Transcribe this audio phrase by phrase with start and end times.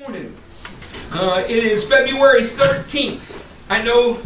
[0.00, 0.36] morning.
[1.10, 3.40] Uh, it is February 13th.
[3.70, 4.20] I know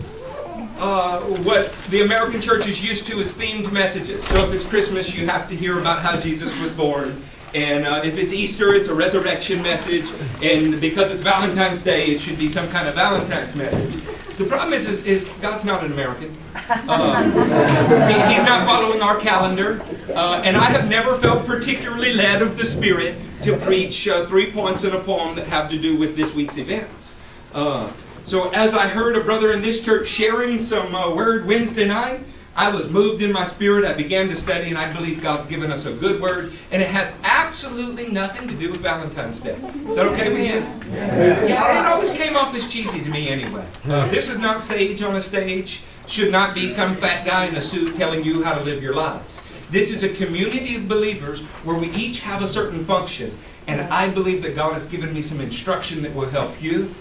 [0.78, 4.24] uh, what the American church is used to is themed messages.
[4.24, 7.22] So if it's Christmas, you have to hear about how Jesus was born.
[7.54, 10.08] And uh, if it's Easter, it's a resurrection message.
[10.42, 14.02] And because it's Valentine's Day, it should be some kind of Valentine's message.
[14.38, 16.34] The problem is, is, is God's not an American.
[16.54, 17.22] Uh,
[18.08, 19.82] he, he's not following our calendar.
[20.14, 24.50] Uh, and I have never felt particularly led of the Spirit to preach uh, three
[24.50, 27.16] points in a poem that have to do with this week's events.
[27.52, 27.92] Uh,
[28.24, 32.20] so as I heard a brother in this church sharing some uh, word Wednesday night,
[32.60, 33.86] I was moved in my spirit.
[33.86, 36.90] I began to study, and I believe God's given us a good word, and it
[36.90, 39.54] has absolutely nothing to do with Valentine's Day.
[39.88, 40.92] Is that okay with you?
[40.92, 43.66] Yeah, yeah it always came off as cheesy to me anyway.
[43.88, 45.84] Uh, this is not sage on a stage.
[46.06, 48.94] Should not be some fat guy in a suit telling you how to live your
[48.94, 49.40] lives.
[49.70, 53.38] This is a community of believers where we each have a certain function,
[53.68, 56.94] and I believe that God has given me some instruction that will help you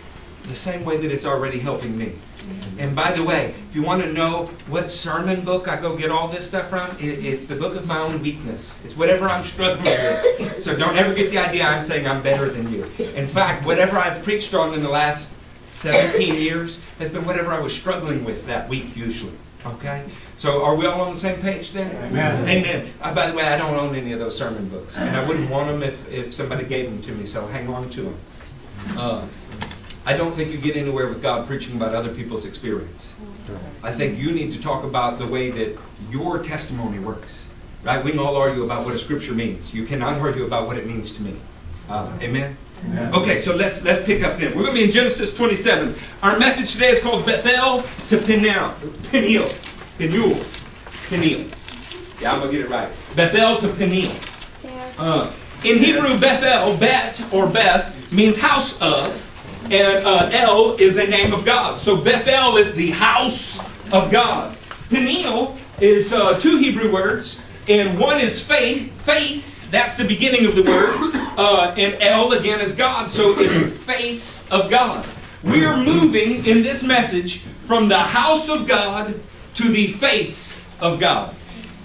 [0.44, 2.14] the same way that it's already helping me.
[2.78, 6.12] And by the way, if you want to know what sermon book I go get
[6.12, 8.76] all this stuff from, it's the book of my own weakness.
[8.86, 10.64] It's whatever I'm struggling with.
[10.64, 12.86] So don't ever get the idea I'm saying I'm better than you.
[13.16, 15.34] In fact, whatever I've preached on in the last
[15.74, 19.34] 17 years has been whatever I was struggling with that week usually.
[19.66, 20.06] Okay?
[20.38, 21.94] So are we all on the same page then?
[22.06, 22.48] Amen.
[22.48, 22.94] Amen.
[23.02, 24.98] Uh, by the way, I don't own any of those sermon books.
[24.98, 27.90] And I wouldn't want them if, if somebody gave them to me, so hang on
[27.92, 28.18] to them.
[28.98, 29.26] Uh,
[30.10, 33.10] I don't think you get anywhere with God preaching about other people's experience.
[33.84, 35.78] I think you need to talk about the way that
[36.10, 37.46] your testimony works.
[37.84, 38.04] Right?
[38.04, 39.72] We can all argue about what a scripture means.
[39.72, 41.36] You cannot argue about what it means to me.
[41.88, 42.58] Uh, amen?
[42.86, 43.14] amen?
[43.14, 44.56] Okay, so let's let's pick up then.
[44.56, 45.94] We're going to be in Genesis 27.
[46.24, 48.74] Our message today is called Bethel to Peniel.
[49.12, 49.48] Peniel.
[50.00, 50.44] Peniel.
[51.08, 51.48] Peniel.
[52.20, 52.90] Yeah, I'm going to get it right.
[53.16, 54.16] Bethel to Peniel.
[54.98, 55.32] Uh,
[55.64, 59.24] in Hebrew, Bethel, Bet or Beth, means house of
[59.66, 61.80] and uh, El is a name of God.
[61.80, 63.60] So Bethel is the house
[63.92, 64.58] of God.
[64.90, 70.56] Peniel is uh, two Hebrew words, and one is faith, face, that's the beginning of
[70.56, 75.06] the word, uh, and El again is God, so it's face of God.
[75.44, 79.20] We are moving in this message from the house of God
[79.56, 81.36] to the face of God.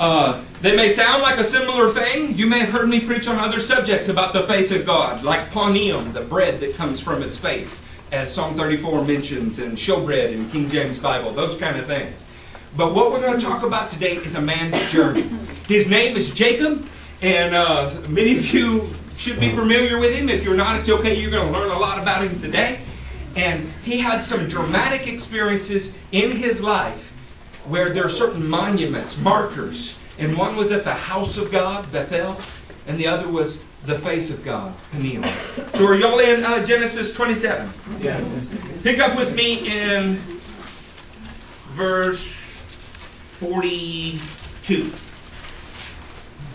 [0.01, 2.35] Uh, they may sound like a similar thing.
[2.39, 5.51] You may have heard me preach on other subjects about the face of God, like
[5.51, 10.49] panim, the bread that comes from his face, as Psalm 34 mentions, and showbread in
[10.49, 12.25] King James Bible, those kind of things.
[12.79, 15.29] But what we're going to talk about today is a man's journey.
[15.69, 16.89] His name is Jacob,
[17.21, 18.89] and uh, many of you
[19.19, 20.31] should be familiar with him.
[20.31, 21.15] If you're not, it's okay.
[21.15, 22.81] You're going to learn a lot about him today.
[23.37, 27.13] And he had some dramatic experiences in his life
[27.67, 32.37] where there are certain monuments, markers, and one was at the house of God, Bethel,
[32.87, 35.25] and the other was the face of God, Peniel.
[35.75, 37.71] So are y'all in uh, Genesis 27?
[38.01, 38.23] Yeah.
[38.83, 40.21] Pick up with me in
[41.73, 42.57] verse
[43.41, 44.93] 42.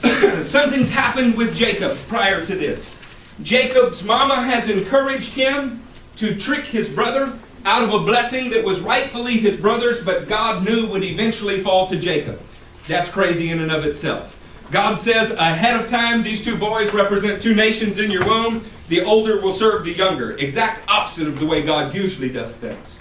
[0.43, 2.97] Something's happened with Jacob prior to this.
[3.43, 5.83] Jacob's mama has encouraged him
[6.15, 10.65] to trick his brother out of a blessing that was rightfully his brother's, but God
[10.65, 12.41] knew would eventually fall to Jacob.
[12.89, 14.35] That's crazy in and of itself.
[14.71, 18.65] God says ahead of time, these two boys represent two nations in your womb.
[18.87, 20.31] The older will serve the younger.
[20.37, 22.99] Exact opposite of the way God usually does things.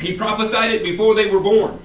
[0.00, 1.78] He prophesied it before they were born.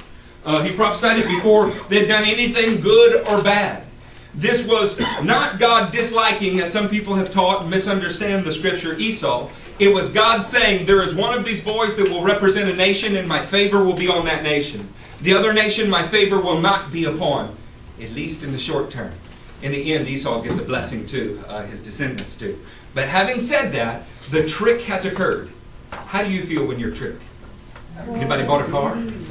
[0.43, 3.85] Uh, he prophesied it before they'd done anything good or bad.
[4.33, 9.49] This was not God disliking, as some people have taught and misunderstand the scripture, Esau.
[9.77, 13.15] It was God saying, There is one of these boys that will represent a nation,
[13.17, 14.91] and my favor will be on that nation.
[15.21, 17.55] The other nation, my favor will not be upon,
[18.01, 19.11] at least in the short term.
[19.61, 22.57] In the end, Esau gets a blessing too, uh, his descendants do.
[22.93, 25.49] But having said that, the trick has occurred.
[25.91, 27.21] How do you feel when you're tricked?
[28.07, 28.95] Anybody bought a car?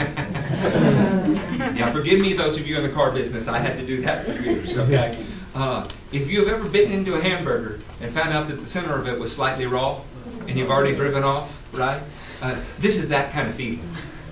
[1.75, 3.49] yeah, forgive me, those of you in the car business.
[3.49, 4.77] I had to do that for years.
[4.77, 5.25] Okay.
[5.55, 8.95] Uh, if you have ever bitten into a hamburger and found out that the center
[8.95, 10.01] of it was slightly raw,
[10.47, 12.03] and you've already driven off, right?
[12.43, 13.83] Uh, this is that kind of feeling.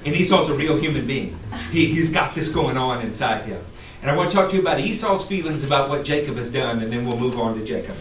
[0.07, 1.37] And Esau's a real human being.
[1.73, 3.61] He, he's got this going on inside him.
[4.01, 6.81] And I want to talk to you about Esau's feelings about what Jacob has done,
[6.81, 7.97] and then we'll move on to Jacob.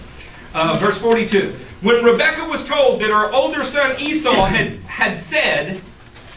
[0.53, 1.55] Uh, verse 42.
[1.81, 5.81] When Rebekah was told that her older son Esau had, had said,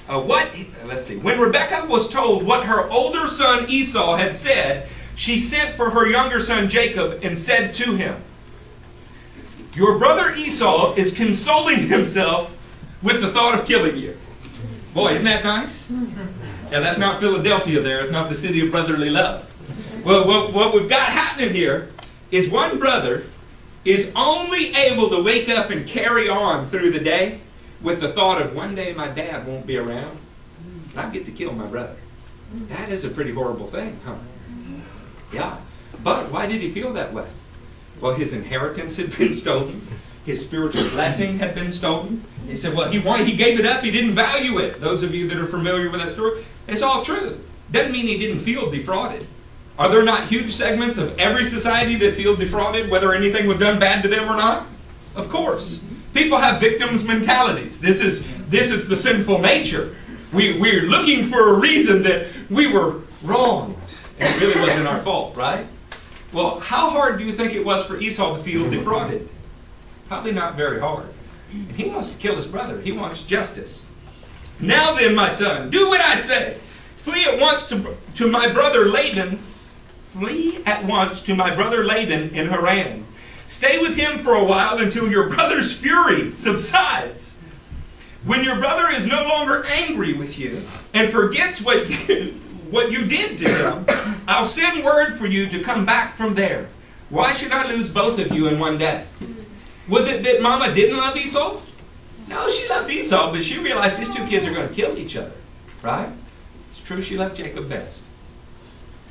[0.09, 0.51] uh, what,
[0.87, 5.77] let's see, when Rebekah was told what her older son Esau had said, she sent
[5.77, 8.17] for her younger son Jacob and said to him,
[9.75, 12.57] your brother Esau is consoling himself
[13.03, 14.17] with the thought of killing you.
[14.95, 15.89] Boy, isn't that nice?
[16.71, 18.01] Yeah, that's not Philadelphia there.
[18.01, 19.45] It's not the city of brotherly love.
[20.05, 21.91] Well, what, what we've got happening here
[22.31, 23.25] is one brother
[23.85, 27.41] is only able to wake up and carry on through the day
[27.83, 30.19] with the thought of one day my dad won't be around
[30.91, 31.97] and I get to kill my brother.
[32.69, 34.15] That is a pretty horrible thing, huh?
[35.33, 35.59] Yeah.
[36.03, 37.27] But why did he feel that way?
[38.01, 39.87] Well, his inheritance had been stolen.
[40.29, 42.23] His spiritual blessing had been stolen.
[42.47, 43.83] He said, well, he wanted, he gave it up.
[43.83, 44.79] He didn't value it.
[44.79, 47.41] Those of you that are familiar with that story, it's all true.
[47.73, 49.27] Doesn't mean he didn't feel defrauded.
[49.79, 53.81] Are there not huge segments of every society that feel defrauded, whether anything was done
[53.81, 54.67] bad to them or not?
[55.17, 55.81] Of course.
[56.13, 57.81] People have victims mentalities.
[57.81, 59.97] This is this is the sinful nature.
[60.35, 63.79] We, we're looking for a reason that we were wronged.
[64.19, 65.67] It really wasn't our fault, right?
[66.35, 69.27] Well, how hard do you think it was for Esau to feel defrauded?
[70.09, 71.07] Probably not very hard.
[71.53, 72.81] And he wants to kill his brother.
[72.81, 73.83] He wants justice.
[74.59, 76.59] Now then, my son, do what I say.
[76.99, 79.39] Flee at once to, to my brother Laban.
[80.15, 83.05] Flee at once to my brother Laban in Haran.
[83.47, 87.39] Stay with him for a while until your brother's fury subsides.
[88.25, 90.63] When your brother is no longer angry with you
[90.93, 92.35] and forgets what you,
[92.71, 93.87] what you did to him,
[94.27, 96.69] I'll send word for you to come back from there.
[97.11, 99.07] Why should I lose both of you in one day?
[99.89, 101.61] Was it that Mama didn't love Esau?
[102.29, 105.17] No, she loved Esau, but she realized these two kids are going to kill each
[105.17, 105.33] other.
[105.83, 106.11] Right?
[106.71, 108.03] It's true she loved Jacob best.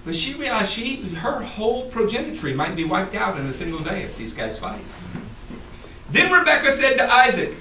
[0.05, 4.03] But she realized she her whole progeny might be wiped out in a single day
[4.03, 4.81] if these guys fight.
[6.11, 7.55] Then Rebekah said to Isaac,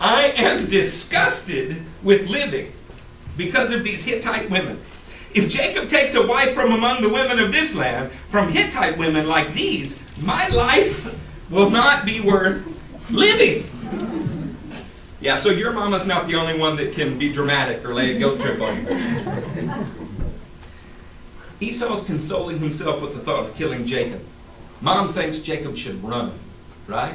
[0.00, 2.72] I am disgusted with living
[3.36, 4.80] because of these Hittite women.
[5.34, 9.26] If Jacob takes a wife from among the women of this land, from Hittite women
[9.26, 11.14] like these, my life
[11.50, 12.66] will not be worth
[13.10, 13.70] living.
[15.20, 18.18] Yeah, so your mama's not the only one that can be dramatic or lay a
[18.18, 19.86] guilt trip on you.
[21.60, 24.22] Esau's consoling himself with the thought of killing Jacob.
[24.80, 26.38] Mom thinks Jacob should run,
[26.86, 27.14] right?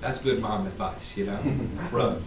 [0.00, 1.38] That's good mom advice, you know?
[1.90, 2.22] Run.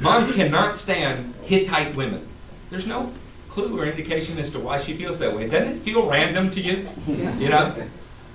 [0.00, 2.26] Mom cannot stand Hittite women.
[2.70, 3.12] There's no
[3.50, 5.48] clue or indication as to why she feels that way.
[5.48, 6.88] Doesn't it feel random to you?
[7.06, 7.74] You know?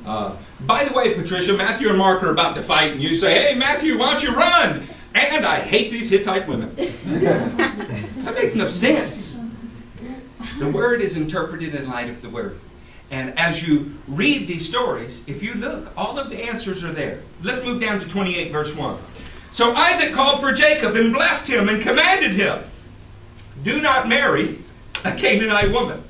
[0.05, 3.41] Uh, by the way, Patricia, Matthew and Mark are about to fight, and you say,
[3.41, 4.87] Hey, Matthew, why don't you run?
[5.13, 6.73] And I hate these Hittite women.
[6.75, 9.37] that makes no sense.
[10.59, 12.59] The word is interpreted in light of the word.
[13.09, 17.21] And as you read these stories, if you look, all of the answers are there.
[17.43, 18.97] Let's move down to 28, verse 1.
[19.51, 22.63] So Isaac called for Jacob and blessed him and commanded him
[23.63, 24.59] Do not marry
[25.03, 26.01] a Canaanite woman.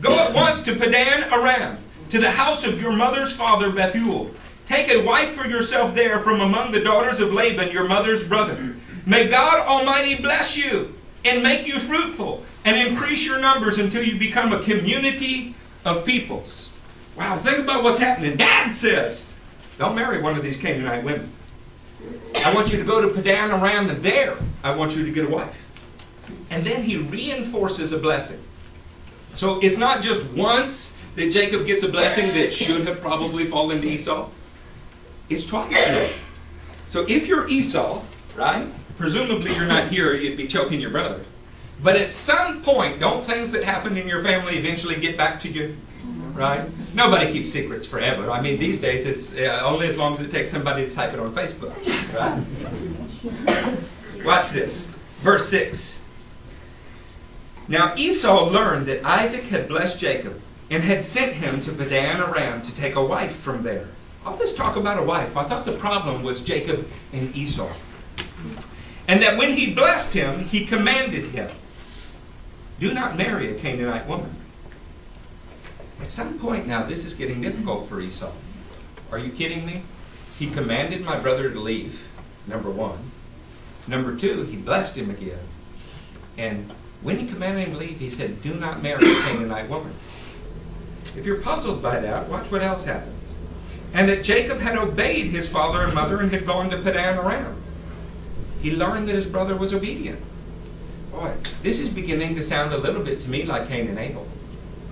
[0.00, 1.76] Go at once to Padan Aram,
[2.10, 4.30] to the house of your mother's father Bethuel.
[4.66, 8.76] Take a wife for yourself there from among the daughters of Laban, your mother's brother.
[9.06, 10.94] May God Almighty bless you
[11.24, 16.68] and make you fruitful and increase your numbers until you become a community of peoples.
[17.16, 18.36] Wow, think about what's happening.
[18.36, 19.26] Dad says,
[19.78, 21.32] don't marry one of these Canaanite women.
[22.44, 25.24] I want you to go to Padan Aram, and there I want you to get
[25.24, 25.56] a wife.
[26.50, 28.42] And then he reinforces a blessing.
[29.32, 33.82] So it's not just once that Jacob gets a blessing that should have probably fallen
[33.82, 34.28] to Esau.
[35.28, 36.08] It's twice now.
[36.86, 38.02] So if you're Esau,
[38.36, 41.20] right, presumably you're not here, you'd be choking your brother.
[41.82, 45.48] But at some point, don't things that happen in your family eventually get back to
[45.48, 45.76] you?
[46.34, 46.70] Right?
[46.94, 48.30] Nobody keeps secrets forever.
[48.30, 51.12] I mean, these days it's uh, only as long as it takes somebody to type
[51.12, 51.74] it on Facebook.
[52.14, 52.40] Right?
[54.24, 54.86] Watch this.
[55.20, 55.98] Verse 6.
[57.66, 62.62] Now Esau learned that Isaac had blessed Jacob and had sent him to Padan Aram
[62.62, 63.88] to take a wife from there.
[64.24, 67.72] All this talk about a wife, I thought the problem was Jacob and Esau.
[69.06, 71.50] And that when he blessed him, he commanded him
[72.78, 74.34] do not marry a Canaanite woman.
[76.00, 78.30] At some point now, this is getting difficult for Esau.
[79.10, 79.82] Are you kidding me?
[80.38, 82.06] He commanded my brother to leave,
[82.46, 83.10] number one.
[83.88, 85.40] Number two, he blessed him again.
[86.36, 86.70] And
[87.02, 89.94] when he commanded him to leave, he said, Do not marry a Canaanite woman.
[91.16, 93.14] If you're puzzled by that, watch what else happens.
[93.94, 97.62] And that Jacob had obeyed his father and mother and had gone to Padan Aram.
[98.60, 100.20] He learned that his brother was obedient.
[101.10, 104.26] Boy, this is beginning to sound a little bit to me like Cain and Abel,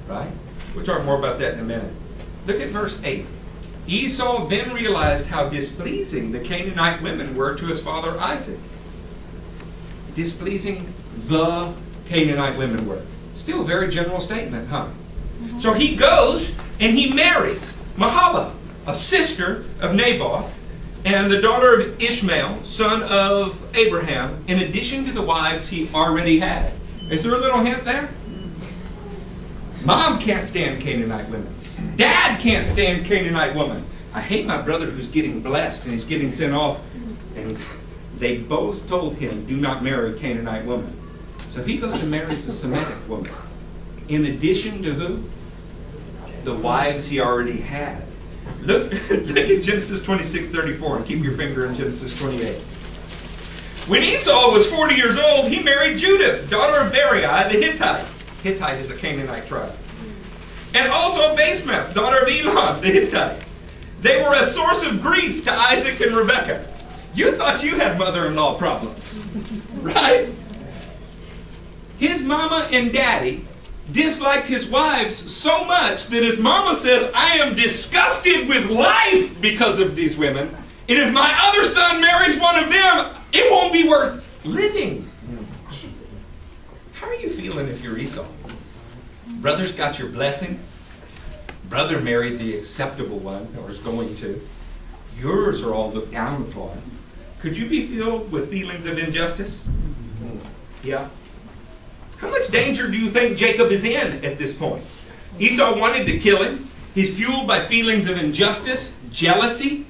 [0.08, 0.30] right?
[0.75, 1.92] We'll talk more about that in a minute.
[2.46, 3.26] Look at verse 8.
[3.87, 8.58] Esau then realized how displeasing the Canaanite women were to his father Isaac.
[10.14, 10.92] Displeasing
[11.26, 11.73] the
[12.08, 13.02] Canaanite women were.
[13.35, 14.88] Still a very general statement, huh?
[15.61, 18.53] So he goes and he marries Mahalath,
[18.87, 20.50] a sister of Nebaioth,
[21.05, 26.41] and the daughter of Ishmael, son of Abraham, in addition to the wives he already
[26.41, 26.73] had.
[27.11, 28.11] Is there a little hint there?
[29.85, 31.55] Mom can't stand Canaanite women.
[31.97, 33.85] Dad can't stand Canaanite women.
[34.12, 36.81] I hate my brother who's getting blessed and he's getting sent off.
[37.37, 37.57] And
[38.19, 40.99] they both told him, do not marry a Canaanite woman.
[41.50, 43.31] So he goes and marries a Semitic woman.
[44.09, 45.23] In addition to who?
[46.47, 48.00] The wives he already had.
[48.61, 52.55] Look, look at Genesis 26, 34, and keep your finger in Genesis 28.
[53.88, 58.07] When Esau was 40 years old, he married Judith, daughter of Beeri the Hittite.
[58.45, 59.76] Hittite is a Canaanite tribe.
[60.73, 63.45] And also Basemath, daughter of Elon the Hittite.
[64.03, 66.65] They were a source of grief to Isaac and Rebekah.
[67.12, 69.19] You thought you had mother-in-law problems,
[69.81, 70.29] right?
[71.99, 73.45] His mama and daddy
[73.93, 79.78] disliked his wives so much that his mama says, I am disgusted with life because
[79.78, 80.55] of these women.
[80.88, 85.11] And if my other son marries one of them, it won't be worth living.
[86.93, 88.26] How are you feeling if you're Esau?
[89.26, 90.61] Brother's got your blessing.
[91.69, 94.40] Brother married the acceptable one, or is going to.
[95.19, 96.81] Yours are all looked down upon.
[97.40, 99.64] Could you be filled with feelings of injustice?
[100.83, 101.09] Yeah.
[102.18, 104.85] How much danger do you think Jacob is in at this point?
[105.38, 106.68] Esau wanted to kill him.
[106.94, 109.87] He's fueled by feelings of injustice, jealousy,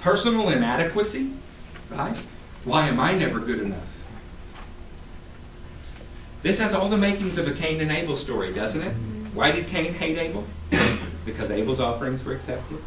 [0.00, 1.32] personal inadequacy.
[1.90, 2.16] Right?
[2.64, 3.88] Why am I never good enough?
[6.42, 8.94] This has all the makings of a Cain and Abel story, doesn't it?
[9.32, 10.44] Why did Cain hate Abel?
[11.24, 12.78] because Abel's offerings were accepted,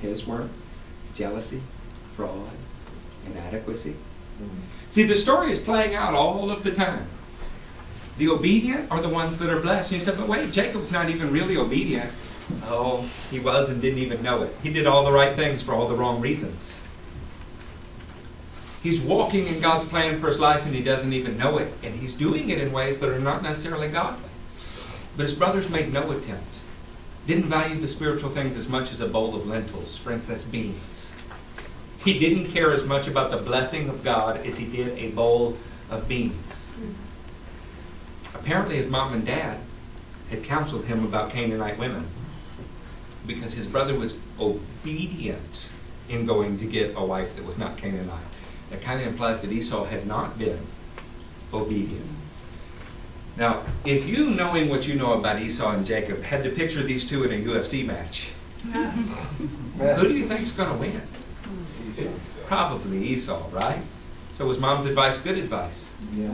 [0.00, 0.50] his weren't.
[1.14, 1.62] Jealousy,
[2.16, 2.50] fraud,
[3.26, 3.94] inadequacy.
[4.90, 7.06] See, the story is playing out all of the time.
[8.18, 9.90] The obedient are the ones that are blessed.
[9.90, 12.10] And you said, but wait, Jacob's not even really obedient.
[12.64, 14.54] Oh, he was and didn't even know it.
[14.62, 16.74] He did all the right things for all the wrong reasons.
[18.82, 21.72] He's walking in God's plan for his life and he doesn't even know it.
[21.82, 24.30] And he's doing it in ways that are not necessarily godly.
[25.16, 26.44] But his brothers made no attempt.
[27.26, 29.96] Didn't value the spiritual things as much as a bowl of lentils.
[29.96, 31.08] Friends, that's beans.
[32.04, 35.56] He didn't care as much about the blessing of God as he did a bowl
[35.90, 36.55] of beans.
[38.46, 39.58] Apparently, his mom and dad
[40.30, 42.06] had counseled him about Canaanite women
[43.26, 45.66] because his brother was obedient
[46.08, 48.22] in going to get a wife that was not Canaanite.
[48.70, 50.60] That kind of implies that Esau had not been
[51.52, 52.06] obedient.
[53.36, 57.04] Now, if you, knowing what you know about Esau and Jacob, had to picture these
[57.04, 58.28] two in a UFC match,
[58.62, 61.02] who do you think is going to win?
[62.46, 63.82] Probably Esau, right?
[64.34, 65.84] So was mom's advice good advice?
[66.14, 66.32] Yeah.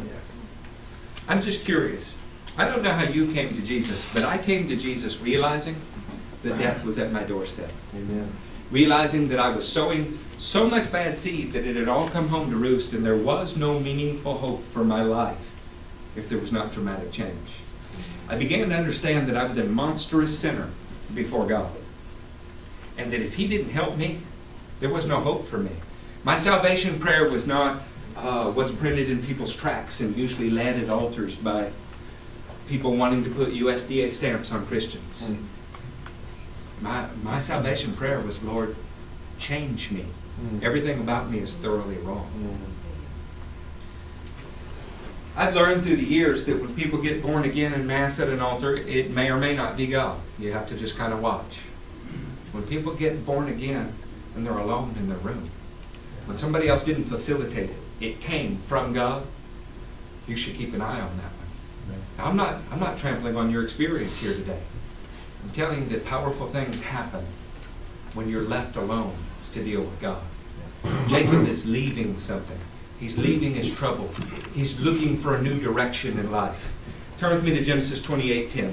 [1.28, 2.14] I'm just curious.
[2.56, 5.76] I don't know how you came to Jesus, but I came to Jesus realizing
[6.42, 7.70] that death was at my doorstep.
[7.94, 8.30] Amen.
[8.70, 12.50] Realizing that I was sowing so much bad seed that it had all come home
[12.50, 15.38] to roost and there was no meaningful hope for my life
[16.16, 17.48] if there was not dramatic change.
[18.28, 20.70] I began to understand that I was a monstrous sinner
[21.14, 21.70] before God.
[22.98, 24.20] And that if He didn't help me,
[24.80, 25.70] there was no hope for me.
[26.24, 27.82] My salvation prayer was not
[28.16, 31.70] uh, what's printed in people's tracts and usually led at altars by
[32.68, 35.22] people wanting to put USDA stamps on Christians.
[35.22, 35.44] Mm.
[36.80, 38.76] My, my salvation prayer was, Lord,
[39.38, 40.04] change me.
[40.40, 40.62] Mm.
[40.62, 42.30] Everything about me is thoroughly wrong.
[42.38, 42.72] Mm.
[45.34, 48.40] I've learned through the years that when people get born again in mass at an
[48.40, 50.20] altar, it may or may not be God.
[50.38, 51.58] You have to just kind of watch.
[52.52, 53.94] When people get born again
[54.34, 55.48] and they're alone in their room,
[56.26, 59.26] when somebody else didn't facilitate it, it came from God,
[60.26, 61.98] you should keep an eye on that one.
[62.18, 64.60] Now, I'm not, I'm not trampling on your experience here today.
[65.42, 67.24] I'm telling you that powerful things happen
[68.14, 69.14] when you're left alone
[69.54, 70.22] to deal with God.
[71.08, 72.58] Jacob is leaving something.
[72.98, 74.10] He's leaving his trouble.
[74.54, 76.72] He's looking for a new direction in life.
[77.18, 78.72] Turn with me to Genesis 28:10.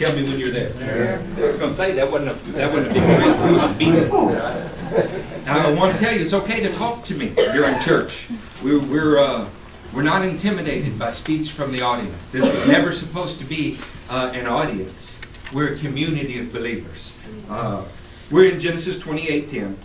[0.00, 1.18] Tell me when you're there.
[1.18, 5.44] I was going to say that wasn't a that wasn't a big should.
[5.44, 8.28] Now I want to tell you, it's okay to talk to me during church.
[8.64, 9.46] We're we're uh,
[9.92, 12.28] we're not intimidated by speech from the audience.
[12.28, 13.76] This was never supposed to be
[14.08, 15.18] uh, an audience.
[15.52, 17.12] We're a community of believers.
[17.50, 17.84] Uh,
[18.30, 19.76] we're in Genesis 28:10.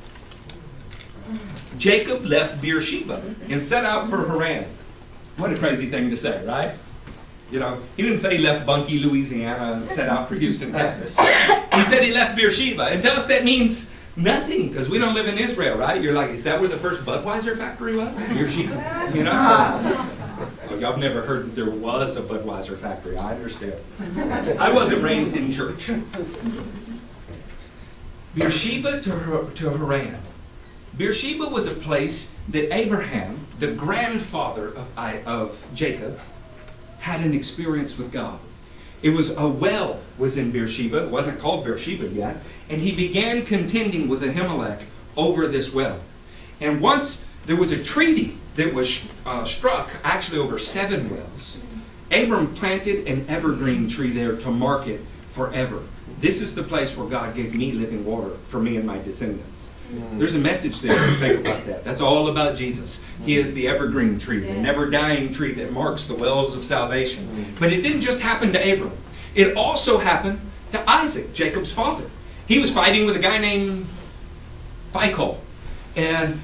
[1.77, 4.65] Jacob left Beersheba and set out for Haran.
[5.35, 6.71] What a crazy thing to say, right?
[7.51, 11.15] You know, he didn't say he left Bunkie, Louisiana, and set out for Houston, Texas.
[11.17, 12.85] He said he left Beersheba.
[12.85, 16.01] And to us that means nothing, because we don't live in Israel, right?
[16.01, 18.13] You're like, is that where the first Budweiser factory was?
[18.29, 19.11] Beersheba?
[19.13, 19.31] You know?
[20.69, 23.15] Oh, y'all have never heard that there was a Budweiser factory.
[23.17, 23.75] I understand.
[24.59, 25.89] I wasn't raised in church.
[28.33, 30.17] Beersheba to, Har- to Haran.
[30.97, 36.19] Beersheba was a place that Abraham, the grandfather of, I, of Jacob,
[37.05, 38.39] had an experience with God.
[39.03, 41.03] It was a well was in Beersheba.
[41.03, 42.37] It wasn't called Beersheba yet.
[42.67, 44.81] And he began contending with Abimelech
[45.15, 45.99] over this well.
[46.59, 51.57] And once there was a treaty that was uh, struck, actually over seven wells,
[52.09, 55.01] Abram planted an evergreen tree there to mark it
[55.33, 55.83] forever.
[56.21, 59.54] This is the place where God gave me living water for me and my descendants.
[60.13, 61.83] There's a message there to think about that.
[61.83, 62.99] That's all about Jesus.
[63.23, 67.53] He is the evergreen tree, the never dying tree that marks the wells of salvation.
[67.59, 68.91] But it didn't just happen to Abram,
[69.35, 70.39] it also happened
[70.71, 72.05] to Isaac, Jacob's father.
[72.47, 73.87] He was fighting with a guy named
[74.93, 75.37] Phicol.
[75.95, 76.39] And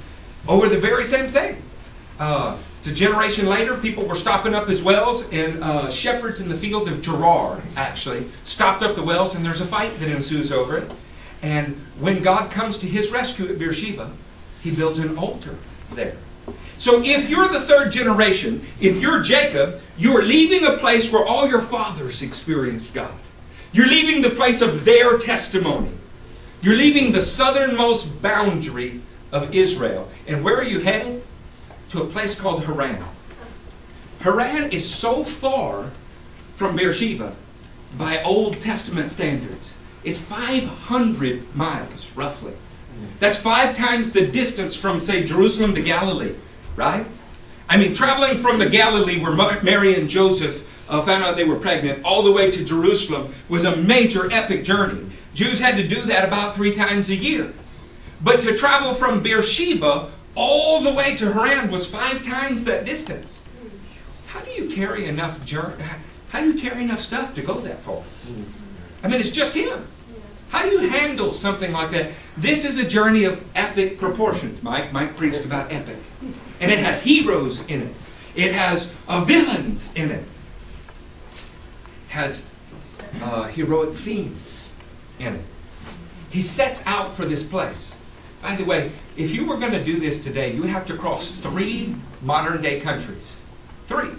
[0.48, 1.62] over the very same thing.
[2.20, 6.50] Uh, it's a generation later, people were stopping up his wells, and uh, shepherds in
[6.50, 10.52] the field of Gerar actually stopped up the wells, and there's a fight that ensues
[10.52, 10.92] over it.
[11.42, 14.12] And when God comes to his rescue at Beersheba,
[14.62, 15.56] he builds an altar
[15.94, 16.16] there.
[16.78, 21.48] So if you're the third generation, if you're Jacob, you're leaving a place where all
[21.48, 23.14] your fathers experienced God.
[23.72, 25.92] You're leaving the place of their testimony.
[26.62, 30.10] You're leaving the southernmost boundary of Israel.
[30.28, 31.24] And where are you headed?
[31.90, 33.04] To a place called Haran.
[34.20, 35.90] Haran is so far
[36.56, 37.36] from Beersheba
[37.98, 39.74] by Old Testament standards.
[40.04, 42.54] It's 500 miles, roughly.
[43.20, 46.34] That's five times the distance from, say, Jerusalem to Galilee,
[46.76, 47.06] right?
[47.70, 51.56] I mean, traveling from the Galilee where Mary and Joseph uh, found out they were
[51.56, 55.10] pregnant all the way to Jerusalem was a major epic journey.
[55.34, 57.54] Jews had to do that about three times a year.
[58.22, 63.40] But to travel from Beersheba all the way to Haran was five times that distance.
[64.28, 65.84] How do you carry enough journey?
[66.30, 68.04] How do you carry enough stuff to go that far?
[69.04, 69.88] I mean, it's just him.
[70.50, 72.12] How do you handle something like that?
[72.38, 74.62] This is a journey of epic proportions.
[74.62, 75.98] Mike, Mike preached about epic.
[76.60, 77.96] And it has heroes in it.
[78.36, 80.26] It has uh, villains in it.
[82.10, 82.48] Has
[83.22, 84.70] uh, heroic themes
[85.20, 85.46] in it.
[86.30, 87.94] He sets out for this place.
[88.42, 90.98] By the way, if you were going to do this today, you would have to
[90.98, 93.36] cross three modern day countries.
[93.88, 94.10] Three.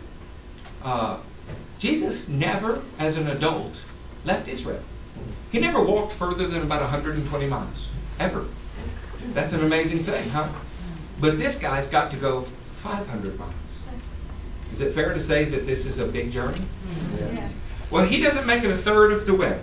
[0.83, 1.19] Uh,
[1.79, 3.75] Jesus never, as an adult,
[4.25, 4.83] left Israel.
[5.51, 8.47] He never walked further than about 120 miles, ever.
[9.35, 10.49] That's an amazing thing, huh?
[11.21, 12.43] But this guy's got to go
[12.77, 13.53] 500 miles.
[14.73, 16.63] Is it fair to say that this is a big journey?
[17.19, 17.49] Yeah.
[17.91, 19.61] Well, he doesn't make it a third of the way.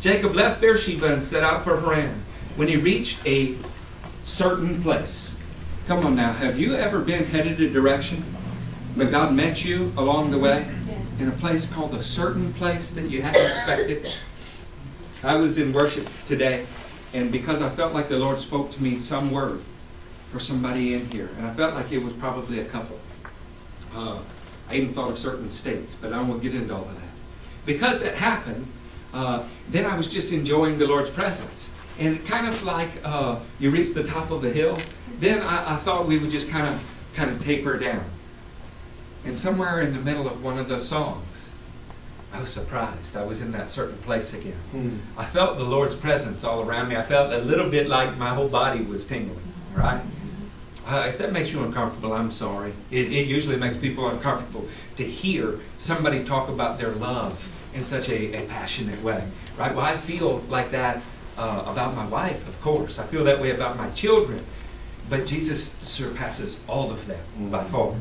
[0.00, 2.22] Jacob left Beersheba and set out for Haran.
[2.56, 3.54] When he reached a
[4.24, 5.30] certain place,
[5.86, 8.24] come on now, have you ever been headed a direction,
[8.96, 10.66] but God met you along the way
[11.18, 14.12] in a place called a certain place that you hadn't expected?
[15.22, 16.66] I was in worship today,
[17.12, 19.60] and because I felt like the Lord spoke to me some word
[20.30, 22.98] for somebody in here, and I felt like it was probably a couple.
[23.94, 24.18] Uh,
[24.68, 27.08] I even thought of certain states, but I won't get into all of that.
[27.64, 28.66] Because that happened,
[29.14, 31.70] uh, then I was just enjoying the Lord's presence.
[31.98, 34.78] And kind of like uh, you reach the top of the hill,
[35.18, 36.82] then I, I thought we would just kind of
[37.14, 38.04] kind of taper down.
[39.26, 41.24] And somewhere in the middle of one of those songs,
[42.32, 43.16] I was surprised.
[43.16, 44.58] I was in that certain place again.
[44.70, 44.96] Hmm.
[45.18, 46.96] I felt the Lord's presence all around me.
[46.96, 50.00] I felt a little bit like my whole body was tingling, right?
[50.86, 52.72] Uh, if that makes you uncomfortable, I'm sorry.
[52.92, 58.08] It, it, usually makes people uncomfortable to hear somebody talk about their love in such
[58.08, 59.26] a, a passionate way,
[59.58, 59.74] right?
[59.74, 61.02] Well, I feel like that
[61.36, 63.00] uh, about my wife, of course.
[63.00, 64.44] I feel that way about my children.
[65.08, 67.94] But Jesus surpasses all of that by far.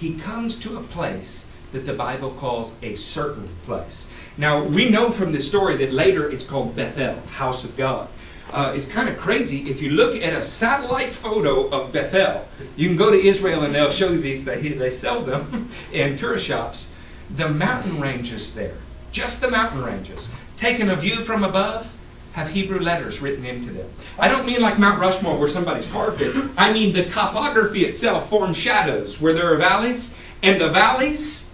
[0.00, 4.06] He comes to a place that the Bible calls a certain place.
[4.38, 8.08] Now, we know from this story that later it's called Bethel, house of God.
[8.50, 9.68] Uh, it's kind of crazy.
[9.68, 13.74] If you look at a satellite photo of Bethel, you can go to Israel and
[13.74, 14.42] they'll show you these.
[14.42, 16.88] They, they sell them in tourist shops.
[17.36, 18.78] The mountain ranges there,
[19.12, 21.86] just the mountain ranges, taken a view from above,
[22.32, 23.88] have Hebrew letters written into them.
[24.18, 26.36] I don't mean like Mount Rushmore where somebody's carved it.
[26.56, 31.46] I mean the topography itself forms shadows where there are valleys, and the valleys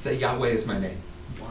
[0.00, 0.96] Say, Yahweh is my name.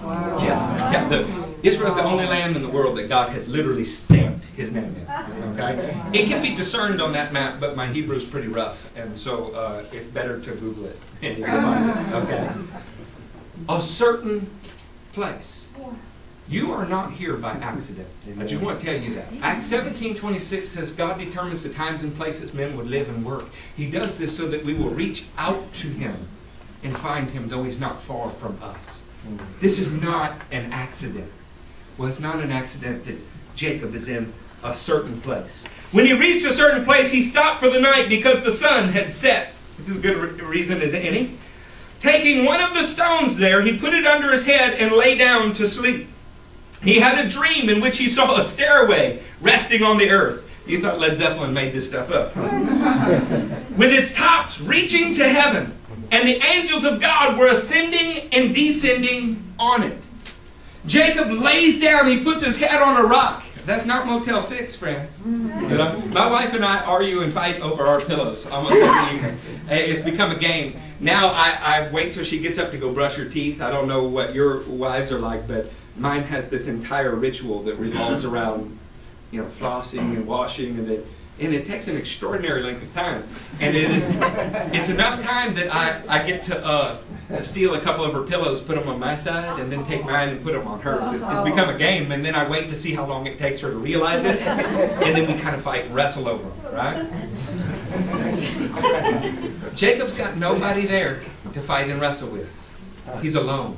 [0.01, 0.39] Wow.
[0.41, 1.07] Yeah, yeah.
[1.07, 1.19] The,
[1.61, 5.53] Israel's the only land in the world that God has literally stamped His name in.
[5.53, 9.15] Okay, it can be discerned on that map, but my Hebrew is pretty rough, and
[9.15, 12.13] so uh, it's better to Google it and you'll find it.
[12.15, 12.49] Okay,
[13.67, 14.49] a certain
[15.13, 15.58] place.
[16.49, 18.07] You are not here by accident.
[18.39, 19.27] I just want to tell you that.
[19.41, 23.45] Acts 17:26 says God determines the times and places men would live and work.
[23.77, 26.27] He does this so that we will reach out to Him
[26.83, 29.01] and find him, though he's not far from us.
[29.59, 31.29] This is not an accident.
[31.97, 33.17] Well, it's not an accident that
[33.55, 34.31] Jacob is in
[34.63, 35.65] a certain place.
[35.91, 39.11] When he reached a certain place, he stopped for the night because the sun had
[39.11, 39.53] set.
[39.77, 41.37] This is as good a reason as any.
[41.99, 45.51] Taking one of the stones there, he put it under his head and lay down
[45.53, 46.07] to sleep.
[46.81, 50.49] He had a dream in which he saw a stairway resting on the earth.
[50.65, 52.35] You thought Led Zeppelin made this stuff up.
[53.77, 55.75] With its tops reaching to heaven,
[56.11, 59.97] and the angels of God were ascending and descending on it.
[60.85, 63.43] Jacob lays down, he puts his head on a rock.
[63.65, 65.11] That's not Motel 6, friends.
[65.23, 69.39] My wife and I argue and fight over our pillows almost every evening.
[69.69, 70.79] It's become a game.
[70.99, 73.61] Now I, I wait till she gets up to go brush her teeth.
[73.61, 77.75] I don't know what your wives are like, but mine has this entire ritual that
[77.75, 78.77] revolves around,
[79.31, 81.05] you know, flossing and washing, and it,
[81.39, 83.23] and it takes an extraordinary length of time.
[83.59, 84.03] And it is,
[84.73, 86.97] it's enough time that I, I get to, uh,
[87.29, 90.03] to steal a couple of her pillows, put them on my side, and then take
[90.03, 91.13] mine and put them on hers.
[91.13, 93.61] It's, it's become a game, and then I wait to see how long it takes
[93.61, 97.07] her to realize it, and then we kind of fight and wrestle over them, right?
[99.75, 101.21] Jacob's got nobody there
[101.53, 102.49] to fight and wrestle with.
[103.21, 103.77] He's alone.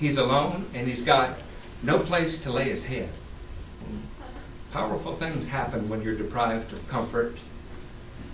[0.00, 1.42] He's alone, and he's got
[1.82, 3.10] no place to lay his head.
[4.72, 7.36] Powerful things happen when you're deprived of comfort,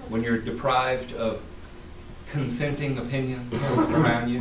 [0.09, 1.43] when you're deprived of
[2.31, 4.41] consenting opinions around you.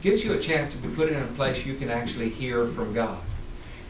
[0.00, 2.94] Gives you a chance to be put in a place you can actually hear from
[2.94, 3.18] God.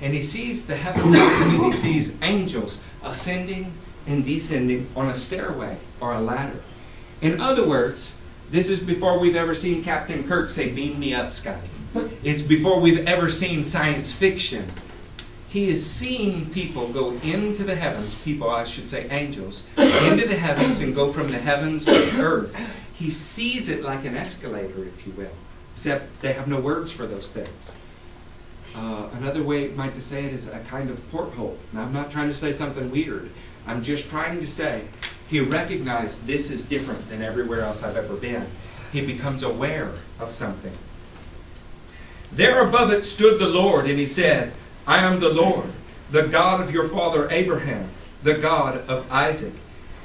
[0.00, 3.72] And he sees the heavens open, he sees angels ascending
[4.08, 6.60] and descending on a stairway or a ladder.
[7.20, 8.14] In other words,
[8.50, 11.68] this is before we've ever seen Captain Kirk say, Beam me up, Scotty.
[12.22, 14.70] It's before we've ever seen science fiction.
[15.48, 20.36] He is seeing people go into the heavens, people, I should say angels, into the
[20.36, 22.54] heavens and go from the heavens to the earth.
[22.92, 25.32] He sees it like an escalator, if you will,
[25.74, 27.74] except they have no words for those things.
[28.74, 31.58] Uh, another way might to say it is a kind of porthole.
[31.72, 33.30] Now, I'm not trying to say something weird.
[33.66, 34.84] I'm just trying to say
[35.28, 38.46] he recognized this is different than everywhere else I've ever been.
[38.92, 40.76] He becomes aware of something.
[42.32, 44.52] There above it stood the Lord, and he said,
[44.86, 45.72] I am the Lord,
[46.10, 47.88] the God of your father Abraham,
[48.22, 49.54] the God of Isaac.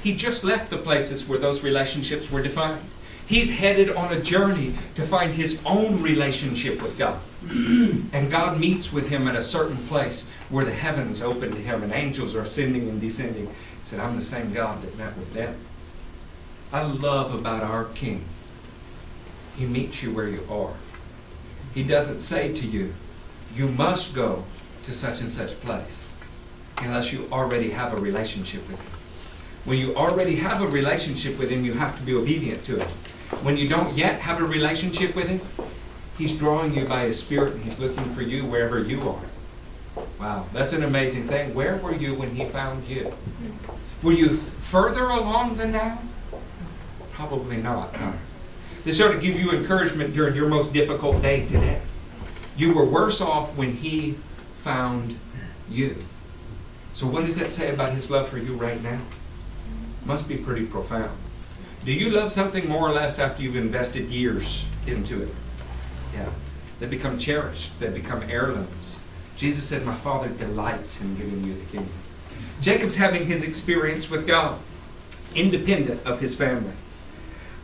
[0.02, 2.84] He just left the places where those relationships were defined.
[3.26, 7.20] He's headed on a journey to find his own relationship with God.
[7.50, 11.82] and God meets with him at a certain place where the heavens open to him
[11.82, 13.46] and angels are ascending and descending.
[13.46, 15.56] He said, I'm the same God that met with them.
[16.72, 18.24] I love about our King.
[19.56, 20.74] He meets you where you are.
[21.74, 22.94] He doesn't say to you,
[23.54, 24.44] you must go
[24.84, 26.06] to such and such place
[26.78, 28.90] unless you already have a relationship with him.
[29.64, 32.88] When you already have a relationship with him, you have to be obedient to him.
[33.42, 35.40] When you don't yet have a relationship with him,
[36.16, 40.04] he's drawing you by his spirit and he's looking for you wherever you are.
[40.20, 41.54] Wow, that's an amazing thing.
[41.54, 43.12] Where were you when he found you?
[44.02, 44.36] Were you
[44.70, 46.00] further along than now?
[47.12, 47.94] Probably not.
[48.84, 51.80] This ought to give you encouragement during your most difficult day today.
[52.56, 54.16] You were worse off when he
[54.62, 55.18] found
[55.70, 55.96] you.
[56.92, 59.00] So, what does that say about his love for you right now?
[60.04, 61.10] Must be pretty profound.
[61.84, 65.34] Do you love something more or less after you've invested years into it?
[66.14, 66.28] Yeah.
[66.78, 68.98] They become cherished, they become heirlooms.
[69.36, 71.92] Jesus said, My Father delights in giving you the kingdom.
[72.60, 74.58] Jacob's having his experience with God,
[75.34, 76.72] independent of his family.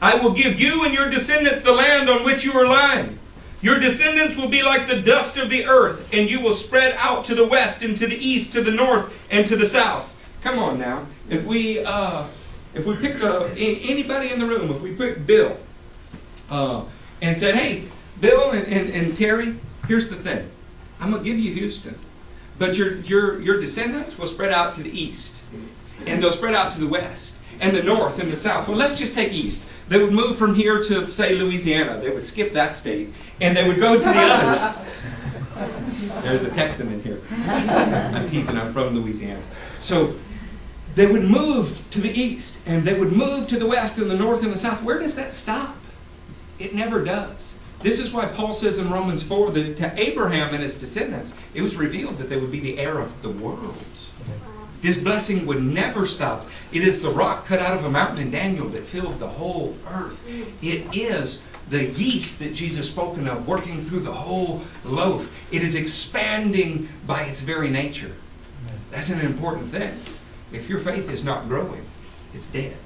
[0.00, 3.18] I will give you and your descendants the land on which you are lying.
[3.62, 7.26] Your descendants will be like the dust of the earth, and you will spread out
[7.26, 10.10] to the west and to the east, to the north and to the south.
[10.42, 11.06] Come on now.
[11.28, 12.26] If we uh,
[12.72, 15.58] if we picked uh, anybody in the room, if we picked Bill
[16.48, 16.84] uh,
[17.20, 17.84] and said, "Hey,
[18.20, 20.48] Bill and, and, and Terry, here's the thing.
[20.98, 21.98] I'm gonna give you Houston,
[22.58, 25.34] but your your your descendants will spread out to the east,
[26.06, 28.68] and they'll spread out to the west, and the north and the south.
[28.68, 29.64] Well, let's just take east.
[29.88, 32.00] They would move from here to, say, Louisiana.
[32.00, 34.76] They would skip that state, and they would go to the others.
[36.22, 37.20] There's a Texan in here.
[37.30, 39.42] I'm teasing, I'm from Louisiana.
[39.80, 40.14] So
[40.94, 44.16] they would move to the east, and they would move to the west and the
[44.16, 44.82] north and the south.
[44.82, 45.76] Where does that stop?
[46.58, 47.52] It never does.
[47.82, 51.62] This is why Paul says in Romans 4 that to Abraham and his descendants, it
[51.62, 53.76] was revealed that they would be the heir of the world.
[54.82, 56.46] This blessing would never stop.
[56.72, 59.76] It is the rock cut out of a mountain in Daniel that filled the whole
[59.88, 60.18] earth.
[60.62, 65.30] It is the yeast that Jesus spoken of working through the whole loaf.
[65.50, 68.12] It is expanding by its very nature.
[68.90, 69.94] That's an important thing.
[70.52, 71.84] If your faith is not growing,
[72.34, 72.76] it's dead.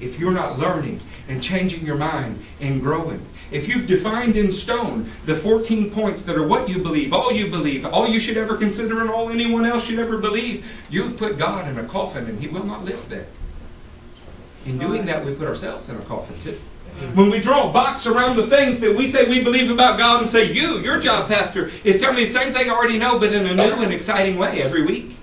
[0.00, 5.10] If you're not learning and changing your mind and growing, if you've defined in stone
[5.24, 8.56] the 14 points that are what you believe, all you believe, all you should ever
[8.56, 12.40] consider, and all anyone else should ever believe, you've put God in a coffin and
[12.40, 13.26] He will not live there.
[14.66, 16.58] In doing that, we put ourselves in a coffin too.
[17.14, 20.20] When we draw a box around the things that we say we believe about God
[20.20, 23.18] and say, You, your job, Pastor, is telling me the same thing I already know,
[23.18, 25.16] but in a new and exciting way every week.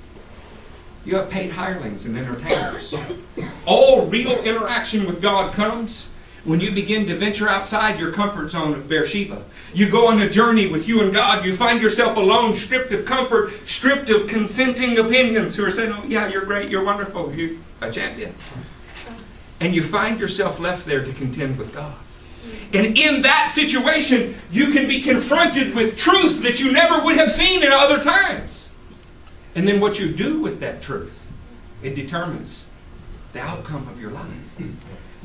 [1.04, 2.94] You have paid hirelings and entertainers.
[3.66, 6.08] All real interaction with God comes
[6.46, 9.44] when you begin to venture outside your comfort zone of Beersheba.
[9.74, 11.44] You go on a journey with you and God.
[11.44, 16.04] You find yourself alone, stripped of comfort, stripped of consenting opinions who are saying, Oh,
[16.08, 18.34] yeah, you're great, you're wonderful, you're a champion.
[19.60, 21.96] And you find yourself left there to contend with God.
[22.74, 27.32] And in that situation, you can be confronted with truth that you never would have
[27.32, 28.70] seen in other times.
[29.56, 31.18] And then what you do with that truth,
[31.82, 32.66] it determines
[33.34, 34.30] the outcome of your life.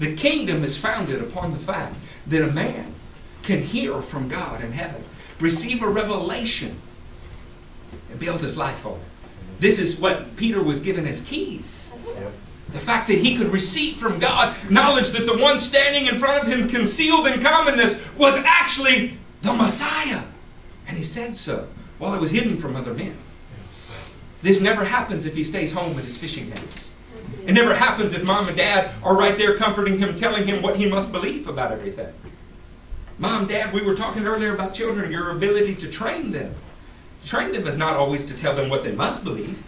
[0.01, 1.95] The kingdom is founded upon the fact
[2.27, 2.95] that a man
[3.43, 5.05] can hear from God in heaven,
[5.41, 6.81] receive a revelation,
[8.11, 9.61] and build his life on it.
[9.61, 11.95] This is what Peter was given as keys.
[12.73, 16.45] The fact that he could receive from God knowledge that the one standing in front
[16.45, 20.23] of him, concealed in commonness, was actually the Messiah.
[20.89, 23.17] And he said so while it was hidden from other men.
[24.41, 26.90] This never happens if he stays home with his fishing nets.
[27.47, 30.77] It never happens if mom and dad are right there comforting him, telling him what
[30.77, 32.13] he must believe about everything.
[33.19, 36.55] Mom, dad, we were talking earlier about children, your ability to train them.
[37.27, 39.63] Train them is not always to tell them what they must believe,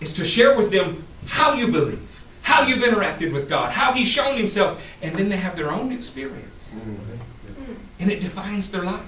[0.00, 2.06] it's to share with them how you believe,
[2.42, 5.92] how you've interacted with God, how He's shown Himself, and then they have their own
[5.92, 6.68] experience.
[6.74, 7.72] Mm-hmm.
[8.00, 9.00] And it defines their life.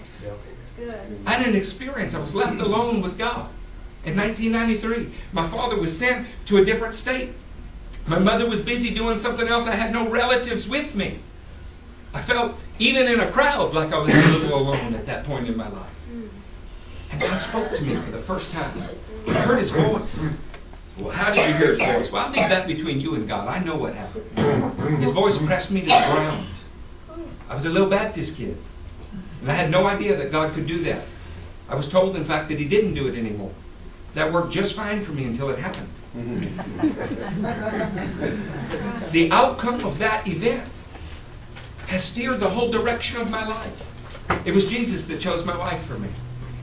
[1.27, 2.15] I had an experience.
[2.15, 3.51] I was left alone with God.
[4.07, 7.31] In 1993, my father was sent to a different state.
[8.07, 9.67] My mother was busy doing something else.
[9.67, 11.19] I had no relatives with me.
[12.15, 15.49] I felt, even in a crowd, like I was a little alone at that point
[15.49, 15.91] in my life.
[17.11, 18.81] And God spoke to me for the first time.
[19.27, 20.29] I heard His voice.
[20.97, 22.13] Well, how did you hear His voice?
[22.13, 23.49] Well, I'll leave that between you and God.
[23.49, 25.03] I know what happened.
[25.03, 26.47] His voice pressed me to the ground.
[27.51, 28.57] I was a little Baptist kid.
[29.41, 31.03] And I had no idea that God could do that.
[31.69, 33.53] I was told, in fact, that He didn't do it anymore.
[34.17, 35.91] That worked just fine for me until it happened.
[36.17, 36.57] Mm-hmm.
[39.13, 40.67] the outcome of that event
[41.89, 43.83] has steered the whole direction of my life.
[44.47, 46.09] It was Jesus that chose my wife for me.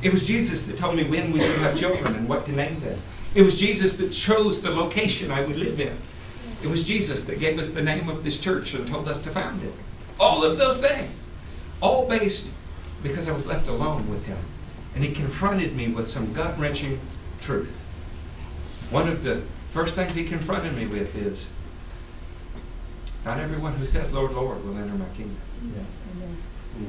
[0.01, 2.79] It was Jesus that told me when we should have children and what to name
[2.79, 2.97] them.
[3.35, 5.95] It was Jesus that chose the location I would live in.
[6.63, 9.29] It was Jesus that gave us the name of this church and told us to
[9.29, 9.73] found it.
[10.19, 11.23] All of those things.
[11.81, 12.49] All based
[13.03, 14.39] because I was left alone with him.
[14.95, 16.99] And he confronted me with some gut wrenching
[17.43, 17.69] truth.
[18.89, 21.47] One of the first things he confronted me with is
[23.25, 25.37] not everyone who says, Lord, Lord, will enter my kingdom.
[25.75, 26.85] Yeah.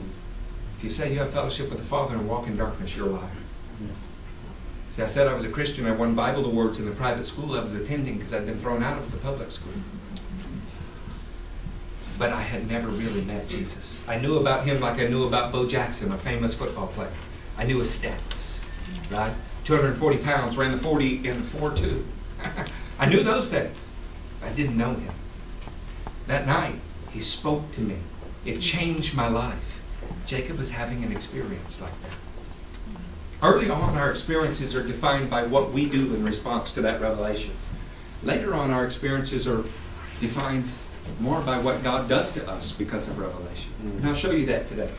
[0.79, 3.11] If you say you have fellowship with the Father and walk in darkness, you're a
[3.11, 3.31] liar.
[3.81, 3.89] Yeah.
[4.95, 5.87] See, I said I was a Christian.
[5.87, 8.83] I won Bible awards in the private school I was attending because I'd been thrown
[8.83, 9.73] out of the public school.
[12.17, 13.99] But I had never really met Jesus.
[14.07, 17.11] I knew about him like I knew about Bo Jackson, a famous football player.
[17.59, 18.59] I knew his stats,
[19.11, 19.35] right?
[19.65, 22.05] 240 pounds, ran the 40 in 4-2.
[22.99, 23.77] I knew those things.
[24.43, 25.13] I didn't know him.
[26.27, 26.77] That night,
[27.11, 27.97] he spoke to me.
[28.45, 29.81] It changed my life.
[30.27, 32.99] Jacob was having an experience like that.
[33.43, 37.53] Early on, our experiences are defined by what we do in response to that revelation.
[38.23, 39.65] Later on, our experiences are
[40.21, 40.69] defined
[41.21, 43.71] more by what God does to us because of revelation.
[43.83, 44.91] And I'll show you that today.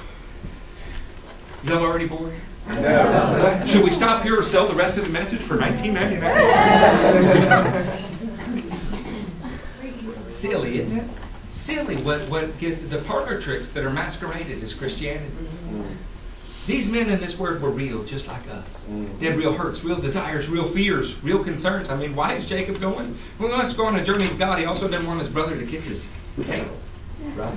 [1.63, 2.33] Y'all already bored?
[2.67, 3.63] No.
[3.65, 8.05] Should we stop here or sell the rest of the message for 1999?
[10.29, 11.09] Silly, isn't it?
[11.51, 15.31] Silly what, what gets the parlor tricks that are masqueraded as Christianity.
[16.67, 18.67] These men in this word were real, just like us.
[18.89, 19.19] Mm.
[19.19, 21.89] They had real hurts, real desires, real fears, real concerns.
[21.89, 23.17] I mean, why is Jacob going?
[23.37, 24.57] Well, he wants to go on a journey with God.
[24.57, 26.09] He also didn't want his brother to kick his
[26.43, 26.67] tail.
[27.35, 27.53] Right?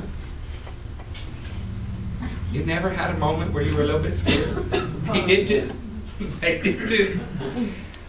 [2.52, 4.64] You never had a moment where you were a little bit scared?
[5.12, 5.70] he did too.
[6.40, 7.20] They did too.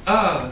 [0.08, 0.52] Uh,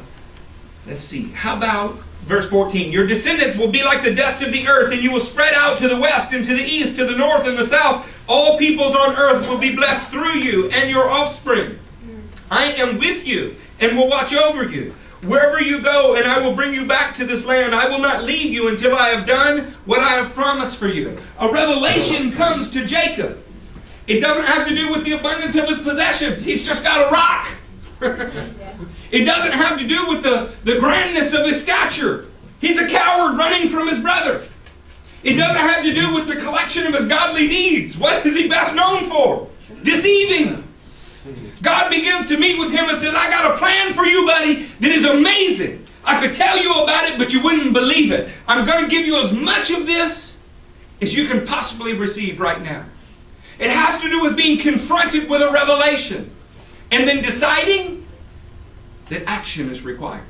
[0.85, 1.29] let's see.
[1.29, 2.91] How about verse 14?
[2.91, 5.77] Your descendants will be like the dust of the earth, and you will spread out
[5.77, 8.05] to the west and to the east, to the north and the south.
[8.27, 11.79] All peoples on earth will be blessed through you and your offspring.
[12.51, 14.93] I am with you and will watch over you.
[15.23, 17.73] Wherever you go, and I will bring you back to this land.
[17.73, 21.17] I will not leave you until I have done what I have promised for you.
[21.39, 23.43] A revelation comes to Jacob.
[24.07, 26.41] It doesn't have to do with the abundance of his possessions.
[26.41, 27.47] He's just got a rock.
[29.11, 32.27] it doesn't have to do with the, the grandness of his stature.
[32.59, 34.43] He's a coward running from his brother.
[35.23, 37.97] It doesn't have to do with the collection of his godly deeds.
[37.97, 39.49] What is he best known for?
[39.83, 40.63] Deceiving.
[41.61, 44.67] God begins to meet with him and says, I got a plan for you, buddy,
[44.79, 45.85] that is amazing.
[46.05, 48.29] I could tell you about it, but you wouldn't believe it.
[48.47, 50.37] I'm going to give you as much of this
[51.01, 52.85] as you can possibly receive right now.
[53.59, 56.31] It has to do with being confronted with a revelation
[56.91, 58.05] and then deciding
[59.09, 60.25] that action is required.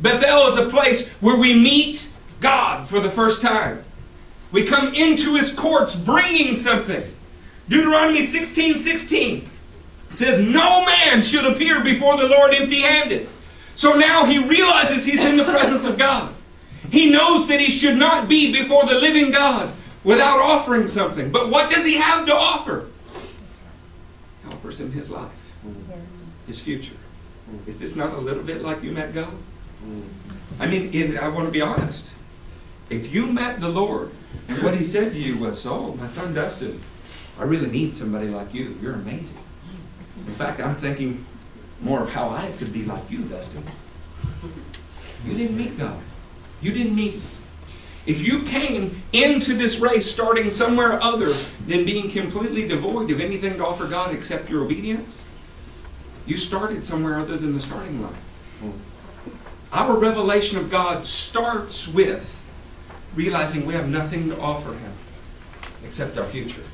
[0.00, 2.08] Bethel is a place where we meet
[2.40, 3.84] God for the first time.
[4.52, 7.02] We come into his courts bringing something.
[7.68, 9.50] Deuteronomy 16 16
[10.12, 13.28] says, No man should appear before the Lord empty handed.
[13.76, 16.34] So now he realizes he's in the presence of God.
[16.90, 19.72] He knows that he should not be before the living God
[20.08, 21.30] without offering something.
[21.30, 22.86] But what does he have to offer?
[24.42, 25.30] He offers him his life,
[26.46, 26.96] his future.
[27.66, 29.32] Is this not a little bit like you met God?
[30.58, 32.06] I mean, if, I want to be honest.
[32.88, 34.12] If you met the Lord
[34.48, 36.80] and what he said to you was, Oh, my son Dustin,
[37.38, 38.78] I really need somebody like you.
[38.80, 39.36] You're amazing.
[40.26, 41.24] In fact, I'm thinking
[41.82, 43.62] more of how I could be like you, Dustin.
[45.26, 46.00] You didn't meet God.
[46.62, 47.22] You didn't meet me.
[48.08, 51.34] If you came into this race starting somewhere other
[51.66, 55.22] than being completely devoid of anything to offer God except your obedience,
[56.26, 58.16] you started somewhere other than the starting line.
[59.72, 62.34] Our revelation of God starts with
[63.14, 64.92] realizing we have nothing to offer Him
[65.84, 66.64] except our future.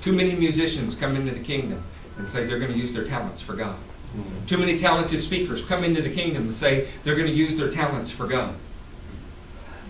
[0.00, 1.80] Too many musicians come into the kingdom
[2.18, 3.76] and say they're going to use their talents for God.
[4.16, 4.46] Mm-hmm.
[4.46, 7.70] Too many talented speakers come into the kingdom and say they're going to use their
[7.70, 8.52] talents for God.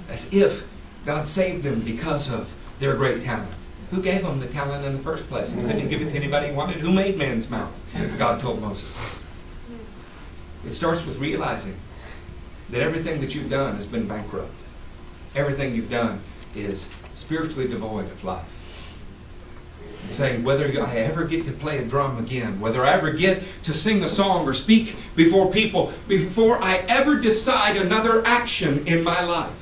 [0.09, 0.65] As if
[1.05, 3.51] God saved them because of their great talent.
[3.91, 5.53] Who gave them the talent in the first place?
[5.53, 6.77] He couldn't give it to anybody he wanted.
[6.77, 7.73] Who made man's mouth?
[8.19, 8.93] God told Moses.
[10.67, 11.77] It starts with realizing
[12.71, 14.53] that everything that you've done has been bankrupt.
[15.37, 16.21] Everything you've done
[16.57, 18.45] is spiritually devoid of life.
[20.03, 23.45] And saying, whether I ever get to play a drum again, whether I ever get
[23.65, 29.05] to sing a song or speak before people, before I ever decide another action in
[29.05, 29.53] my life,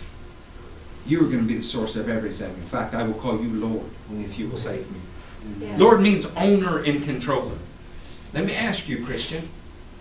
[1.06, 2.50] you are going to be the source of everything.
[2.54, 5.00] In fact, I will call you Lord if you will save me.
[5.60, 5.76] Yeah.
[5.76, 7.58] Lord means owner and controller.
[8.32, 9.48] Let me ask you, Christian,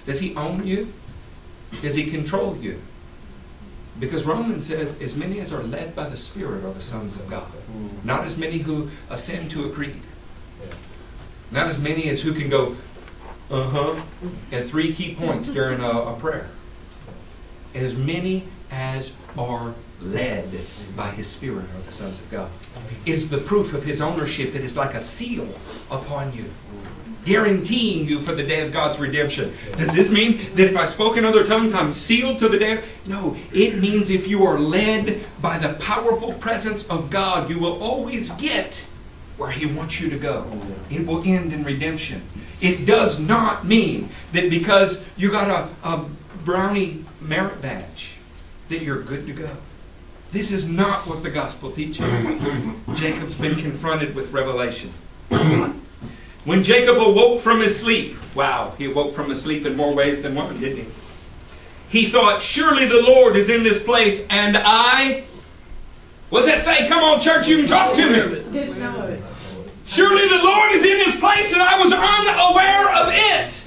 [0.06, 0.92] does he own you?
[1.82, 2.82] Does he control you?
[4.00, 7.30] Because Romans says, as many as are led by the Spirit are the sons of
[7.30, 7.48] God.
[8.04, 10.02] Not as many who ascend to a creed.
[11.52, 12.76] Not as many as who can go,
[13.52, 14.02] uh huh,
[14.52, 16.50] at three key points during a, a prayer.
[17.76, 20.50] As many as are led
[20.96, 22.50] by his spirit are the sons of God.
[23.06, 24.56] It is the proof of his ownership.
[24.56, 25.48] It is like a seal
[25.90, 26.46] upon you,
[27.26, 29.54] guaranteeing you for the day of God's redemption.
[29.78, 32.84] Does this mean that if I spoke in other tongues, I'm sealed to the day?
[33.06, 37.82] No, it means if you are led by the powerful presence of God, you will
[37.82, 38.86] always get
[39.38, 40.46] where he wants you to go.
[40.90, 42.22] It will end in redemption.
[42.62, 46.06] It does not mean that because you got a, a
[46.46, 48.12] brownie merit badge
[48.70, 49.50] that you're good to go.
[50.34, 52.04] This is not what the gospel teaches.
[52.96, 54.92] Jacob's been confronted with revelation.
[56.44, 60.24] When Jacob awoke from his sleep, wow, he awoke from his sleep in more ways
[60.24, 60.88] than one, didn't he?
[61.88, 65.26] He thought, surely the Lord is in this place, and I.
[66.32, 66.88] What's that say?
[66.88, 68.44] Come on, church, you can talk to me.
[69.86, 73.64] Surely the Lord is in this place, and I was unaware of it.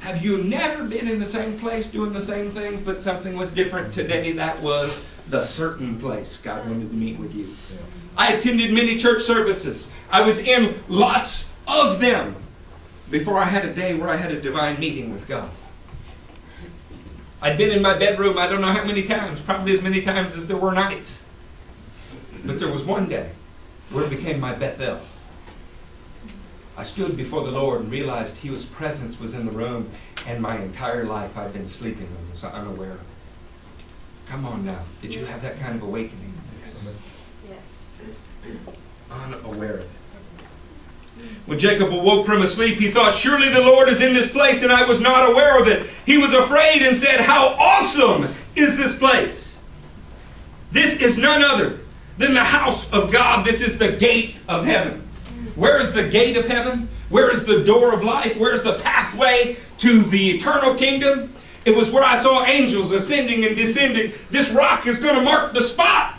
[0.00, 3.50] Have you never been in the same place doing the same things, but something was
[3.50, 4.32] different today?
[4.32, 7.54] That was the certain place God wanted to meet with you.
[8.16, 9.88] I attended many church services.
[10.10, 12.36] I was in lots of them
[13.10, 15.50] before I had a day where I had a divine meeting with God.
[17.40, 20.34] I'd been in my bedroom, I don't know how many times, probably as many times
[20.36, 21.20] as there were nights.
[22.44, 23.30] But there was one day
[23.90, 25.00] where it became my Bethel.
[26.76, 29.90] I stood before the Lord and realized His presence was in the room,
[30.26, 33.11] and my entire life I'd been sleeping and was unaware of.
[34.26, 34.80] Come on now.
[35.00, 36.32] Did you have that kind of awakening?
[37.48, 37.58] Yes.
[39.10, 39.90] Unaware of it.
[41.46, 44.62] When Jacob awoke from his sleep, he thought, Surely the Lord is in this place,
[44.62, 45.88] and I was not aware of it.
[46.06, 49.60] He was afraid and said, How awesome is this place!
[50.70, 51.80] This is none other
[52.16, 53.44] than the house of God.
[53.44, 55.06] This is the gate of heaven.
[55.54, 56.88] Where is the gate of heaven?
[57.10, 58.38] Where is the door of life?
[58.38, 61.31] Where is the pathway to the eternal kingdom?
[61.64, 64.12] It was where I saw angels ascending and descending.
[64.30, 66.18] This rock is going to mark the spot.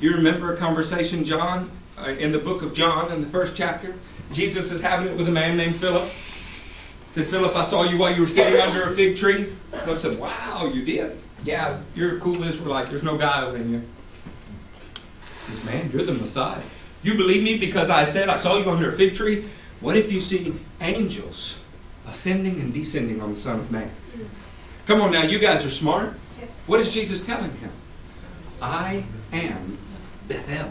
[0.00, 3.94] You remember a conversation, John, uh, in the book of John, in the first chapter?
[4.32, 6.08] Jesus is having it with a man named Philip.
[6.08, 9.52] He said, Philip, I saw you while you were sitting under a fig tree.
[9.84, 11.18] Philip said, Wow, you did.
[11.44, 12.88] Yeah, you're a Israelite.
[12.88, 13.78] There's no guile in you.
[13.78, 16.62] He says, Man, you're the Messiah.
[17.02, 19.48] You believe me because I said I saw you under a fig tree?
[19.80, 21.56] What if you see angels
[22.06, 23.90] ascending and descending on the Son of Man?
[24.92, 26.12] Come on now, you guys are smart.
[26.66, 27.72] What is Jesus telling him?
[28.60, 29.78] I am
[30.28, 30.70] Bethel.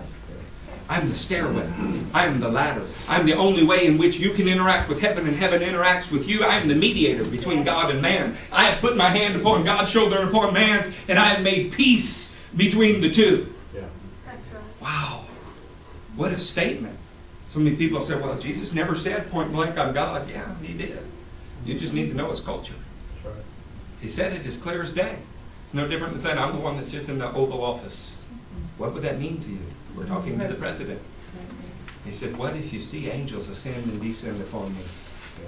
[0.87, 1.67] I'm the stairway.
[2.13, 2.85] I'm the ladder.
[3.07, 6.29] I'm the only way in which you can interact with heaven and heaven interacts with
[6.29, 6.43] you.
[6.43, 8.37] I am the mediator between God and man.
[8.51, 11.71] I have put my hand upon God's shoulder and upon man's, and I have made
[11.71, 13.51] peace between the two.
[13.73, 13.85] Yeah.
[14.27, 14.81] That's right.
[14.83, 15.25] Wow.
[16.15, 16.95] What a statement.
[17.49, 20.29] So many people say, well, Jesus never said point blank, I'm God.
[20.29, 20.99] Yeah, he did.
[21.65, 22.75] You just need to know his culture.
[23.23, 23.45] That's right.
[24.01, 25.17] He said it as clear as day.
[25.65, 28.15] It's no different than saying, I'm the one that sits in the Oval Office.
[28.77, 29.59] What would that mean to you?
[29.95, 30.99] We're talking to the president.
[32.03, 34.81] He said, What if you see angels ascend and descend upon me?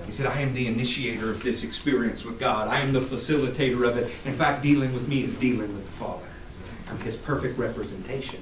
[0.06, 2.68] He said, I am the initiator of this experience with God.
[2.68, 4.12] I am the facilitator of it.
[4.26, 6.26] In fact, dealing with me is dealing with the Father.
[6.90, 8.42] I'm his perfect representation.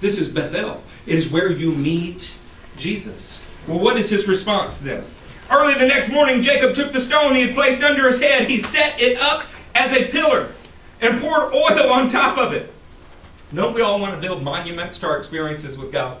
[0.00, 0.82] This is Bethel.
[1.06, 2.34] It is where you meet
[2.76, 3.40] Jesus.
[3.66, 5.04] Well, what is his response then?
[5.50, 8.48] Early the next morning, Jacob took the stone he had placed under his head.
[8.48, 9.44] He set it up
[9.74, 10.50] as a pillar
[11.00, 12.72] and poured oil on top of it.
[13.54, 16.18] Don't we all want to build monuments to our experiences with God?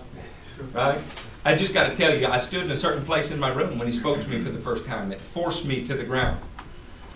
[0.72, 1.00] Right?
[1.44, 3.78] I just got to tell you, I stood in a certain place in my room
[3.78, 5.12] when he spoke to me for the first time.
[5.12, 6.40] It forced me to the ground.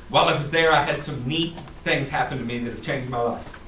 [0.08, 1.54] While I was there, I had some neat
[1.84, 3.58] things happen to me that have changed my life.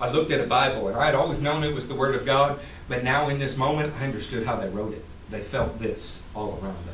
[0.00, 2.24] I looked at a Bible, and I had always known it was the Word of
[2.24, 2.58] God,
[2.88, 5.04] but now in this moment, I understood how they wrote it.
[5.30, 6.93] They felt this all around them.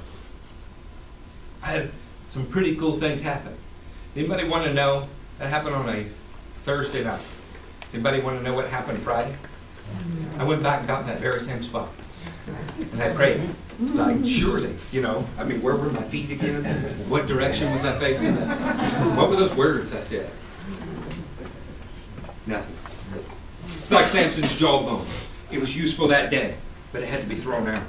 [1.63, 1.91] I had
[2.31, 3.55] some pretty cool things happen.
[4.17, 5.07] Anybody want to know?
[5.39, 6.07] That happened on a
[6.65, 7.23] Thursday night.
[7.93, 9.35] Anybody want to know what happened Friday?
[10.39, 11.89] I went back and got in that very same spot.
[12.93, 13.41] And I prayed.
[13.81, 16.63] Like, surely, you know, I mean, where were my feet again?
[17.09, 18.35] What direction was I facing?
[19.17, 20.31] What were those words I said?
[22.47, 22.77] Nothing.
[23.89, 25.07] Like Samson's jawbone.
[25.51, 26.57] It was useful that day,
[26.93, 27.83] but it had to be thrown out.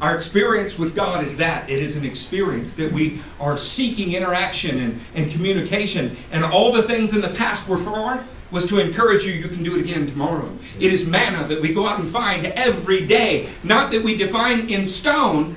[0.00, 1.68] Our experience with God is that.
[1.68, 6.16] It is an experience that we are seeking interaction and, and communication.
[6.30, 9.62] And all the things in the past were for was to encourage you, you can
[9.62, 10.50] do it again tomorrow.
[10.80, 13.50] It is manna that we go out and find every day.
[13.62, 15.56] Not that we define in stone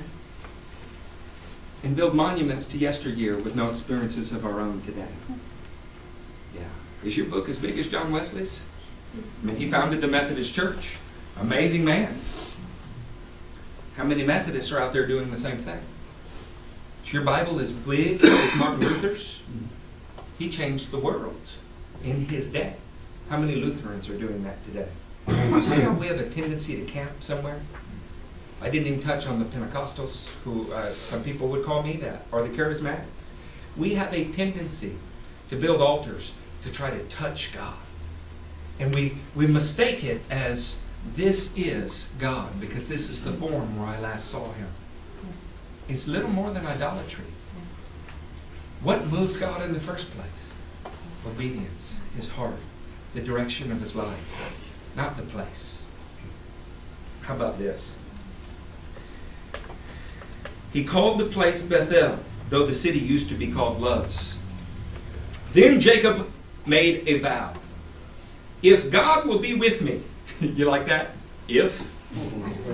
[1.82, 5.08] and build monuments to yesteryear with no experiences of our own today.
[6.54, 6.60] Yeah.
[7.02, 8.60] Is your book as big as John Wesley's?
[9.16, 10.90] I mean, he founded the Methodist Church.
[11.38, 12.18] Amazing man.
[13.96, 15.78] How many Methodists are out there doing the same thing?
[17.04, 19.40] Is your Bible as big as Martin Luther's?
[20.38, 21.40] He changed the world
[22.02, 22.74] in his day.
[23.28, 24.88] How many Lutherans are doing that today?
[25.28, 27.60] You see how we have a tendency to camp somewhere?
[28.62, 32.24] I didn't even touch on the Pentecostals, who uh, some people would call me that,
[32.32, 33.30] or the Charismatics.
[33.76, 34.96] We have a tendency
[35.50, 36.32] to build altars
[36.64, 37.76] to try to touch God.
[38.80, 40.76] And we, we mistake it as
[41.14, 44.68] this is God, because this is the form where I last saw him.
[45.88, 47.24] It's little more than idolatry.
[48.82, 50.94] What moved God in the first place?
[51.26, 52.56] Obedience, his heart,
[53.14, 54.18] the direction of his life,
[54.96, 55.78] not the place.
[57.22, 57.94] How about this?
[60.72, 64.36] He called the place Bethel, though the city used to be called Luz.
[65.52, 66.30] Then Jacob
[66.64, 67.54] made a vow.
[68.62, 70.02] If God will be with me,
[70.56, 71.10] you like that?
[71.48, 71.82] If?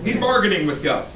[0.05, 1.07] He's bargaining with God.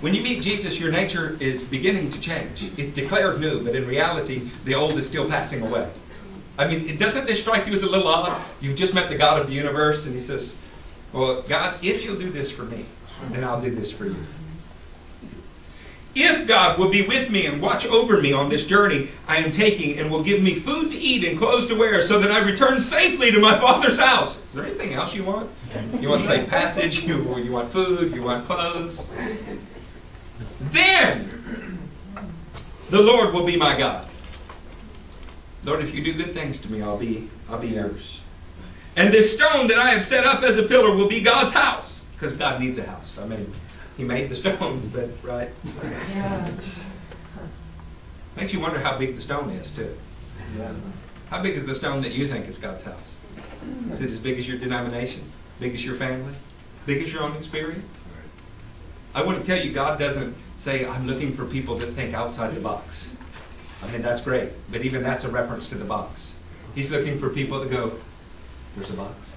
[0.00, 2.70] When you meet Jesus, your nature is beginning to change.
[2.76, 5.88] It's declared new, but in reality, the old is still passing away.
[6.58, 8.40] I mean, doesn't this strike you as a little odd?
[8.60, 10.56] You've just met the God of the universe, and he says,
[11.12, 12.84] Well, God, if you'll do this for me,
[13.30, 14.16] then I'll do this for you.
[16.14, 19.50] If God will be with me and watch over me on this journey I am
[19.50, 22.44] taking and will give me food to eat and clothes to wear so that I
[22.44, 24.36] return safely to my Father's house.
[24.48, 25.48] Is there anything else you want?
[26.00, 27.04] You want safe passage?
[27.04, 28.14] You, you want food?
[28.14, 29.06] You want clothes?
[30.60, 31.78] Then
[32.90, 34.06] the Lord will be my God.
[35.64, 38.20] Lord, if you do good things to me, I'll be, I'll be yours.
[38.96, 42.02] And this stone that I have set up as a pillar will be God's house.
[42.14, 43.18] Because God needs a house.
[43.18, 43.50] I mean,
[43.96, 45.50] He made the stone, but, right?
[46.10, 46.50] Yeah.
[48.36, 49.96] Makes you wonder how big the stone is, too.
[50.58, 50.72] Yeah.
[51.30, 52.96] How big is the stone that you think is God's house?
[53.90, 55.22] Is it as big as your denomination?
[55.62, 56.34] Big as your family?
[56.86, 58.00] Big as your own experience?
[59.14, 62.56] I want to tell you, God doesn't say, I'm looking for people that think outside
[62.56, 63.08] the box.
[63.80, 66.32] I mean, that's great, but even that's a reference to the box.
[66.74, 67.92] He's looking for people that go,
[68.74, 69.36] there's a box.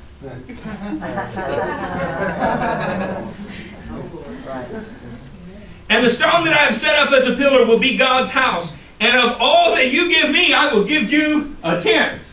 [5.88, 8.76] And the stone that I have set up as a pillar will be God's house.
[8.99, 12.23] And of all that you give me, I will give you a tenth.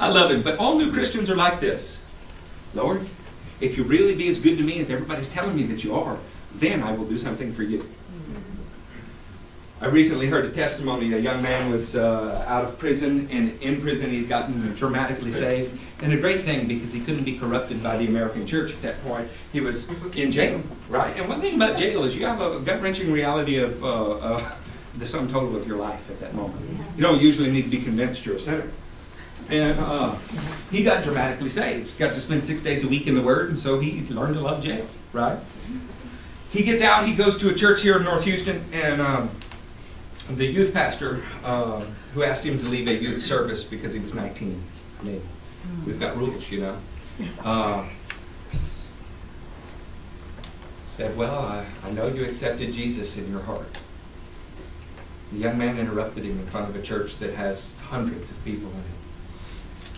[0.00, 0.42] I love him.
[0.42, 1.98] But all new Christians are like this
[2.74, 3.06] Lord,
[3.60, 6.18] if you really be as good to me as everybody's telling me that you are,
[6.54, 7.86] then I will do something for you.
[9.82, 11.14] I recently heard a testimony.
[11.14, 15.78] A young man was uh, out of prison, and in prison he'd gotten dramatically saved.
[16.02, 19.02] And a great thing because he couldn't be corrupted by the American church at that
[19.02, 19.28] point.
[19.52, 21.16] He was in jail, right?
[21.16, 24.52] And one thing about jail is you have a gut wrenching reality of uh, uh,
[24.98, 26.60] the sum total of your life at that moment.
[26.96, 28.70] You don't usually need to be convinced you're a sinner.
[29.50, 30.14] And uh,
[30.70, 31.90] he got dramatically saved.
[31.90, 34.34] He got to spend six days a week in the Word, and so he learned
[34.34, 35.38] to love jail, right?
[36.50, 39.30] He gets out, he goes to a church here in North Houston, and um,
[40.30, 41.84] the youth pastor uh,
[42.14, 44.62] who asked him to leave a youth service because he was 19.
[45.00, 45.22] I mean,
[45.86, 46.76] we've got rules, you know.
[47.42, 47.86] Uh,
[50.96, 53.78] said, Well, I, I know you accepted Jesus in your heart.
[55.32, 58.68] The young man interrupted him in front of a church that has hundreds of people
[58.70, 58.99] in it.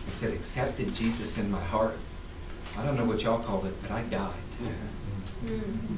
[0.07, 1.97] He said, Accepted Jesus in my heart.
[2.77, 4.33] I don't know what y'all call it, but I died.
[5.45, 5.97] Mm-hmm.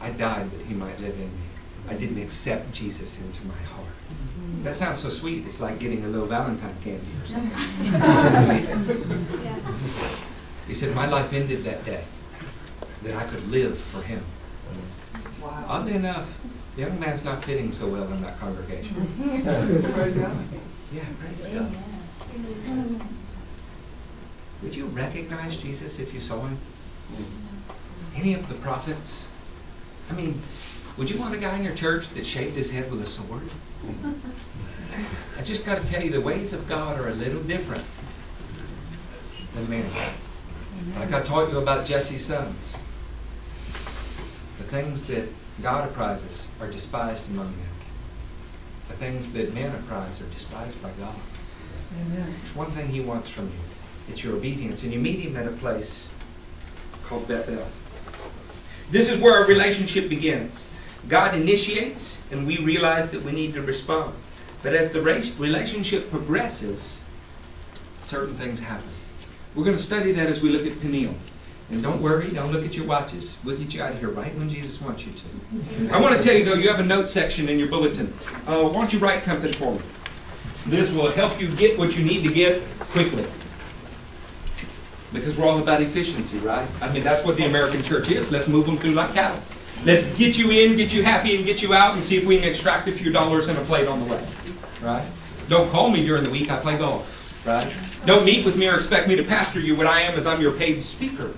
[0.00, 1.42] I died that he might live in me.
[1.88, 3.86] I didn't accept Jesus into my heart.
[3.86, 4.64] Mm-hmm.
[4.64, 5.46] That sounds so sweet.
[5.46, 7.50] It's like getting a little Valentine candy or something.
[10.66, 12.04] he said, My life ended that day,
[13.02, 14.24] that I could live for him.
[15.42, 15.64] Wow.
[15.68, 16.26] Oddly enough,
[16.74, 18.96] the young man's not fitting so well in that congregation.
[20.94, 21.74] Yeah, praise God.
[22.34, 23.06] Mm-hmm.
[24.62, 26.58] Would you recognize Jesus if you saw him?
[27.12, 28.20] Mm-hmm.
[28.20, 29.24] Any of the prophets?
[30.10, 30.42] I mean,
[30.96, 33.48] would you want a guy in your church that shaved his head with a sword?
[35.38, 37.84] I just got to tell you, the ways of God are a little different
[39.54, 39.90] than man.
[40.98, 42.76] Like I taught you about Jesse's sons.
[44.58, 45.28] The things that
[45.62, 47.66] God apprizes are despised among men.
[48.88, 51.14] The things that men apprize are despised by God.
[52.12, 53.58] There's one thing He wants from you.
[54.08, 54.82] It's your obedience.
[54.82, 56.08] And you meet Him at a place
[57.04, 57.66] called Bethel.
[58.90, 60.62] This is where our relationship begins.
[61.08, 64.14] God initiates, and we realize that we need to respond.
[64.62, 66.98] But as the relationship progresses,
[68.02, 68.88] certain things happen.
[69.54, 71.14] We're going to study that as we look at Peniel.
[71.70, 73.36] And don't worry, don't look at your watches.
[73.42, 75.94] We'll get you out of here right when Jesus wants you to.
[75.94, 78.12] I want to tell you, though, you have a note section in your bulletin.
[78.46, 79.80] Uh, why don't you write something for me?
[80.66, 83.24] This will help you get what you need to get quickly.
[85.12, 86.66] Because we're all about efficiency, right?
[86.80, 88.30] I mean, that's what the American church is.
[88.30, 89.40] Let's move them through like cattle.
[89.84, 92.38] Let's get you in, get you happy, and get you out, and see if we
[92.38, 94.26] can extract a few dollars and a plate on the way,
[94.80, 95.06] right?
[95.48, 96.50] Don't call me during the week.
[96.50, 97.70] I play golf, right?
[98.06, 99.76] Don't meet with me or expect me to pastor you.
[99.76, 101.34] What I am is I'm your paid speaker.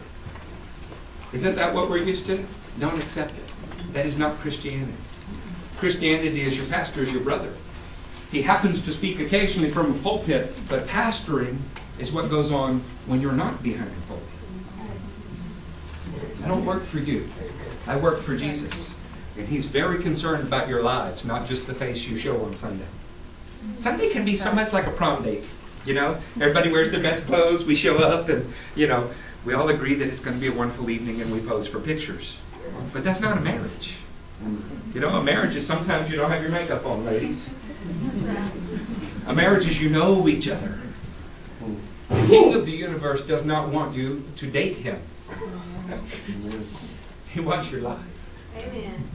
[1.32, 2.46] Isn't that what we're used to?
[2.78, 3.52] Don't accept it.
[3.92, 4.92] That is not Christianity.
[5.76, 7.52] Christianity is your pastor is your brother.
[8.36, 11.56] He happens to speak occasionally from a pulpit, but pastoring
[11.98, 14.28] is what goes on when you're not behind a pulpit.
[16.44, 17.26] I don't work for you.
[17.86, 18.90] I work for Jesus.
[19.38, 22.84] And he's very concerned about your lives, not just the face you show on Sunday.
[23.78, 25.48] Sunday can be so much like a prom date.
[25.86, 29.08] You know, everybody wears their best clothes, we show up, and, you know,
[29.46, 31.80] we all agree that it's going to be a wonderful evening and we pose for
[31.80, 32.36] pictures.
[32.92, 33.94] But that's not a marriage.
[34.92, 37.48] You know, a marriage is sometimes you don't have your makeup on, ladies.
[39.26, 40.78] A marriage is you know each other.
[42.08, 45.00] The king of the universe does not want you to date him.
[47.32, 47.98] He wants your life.
[48.56, 49.06] Amen.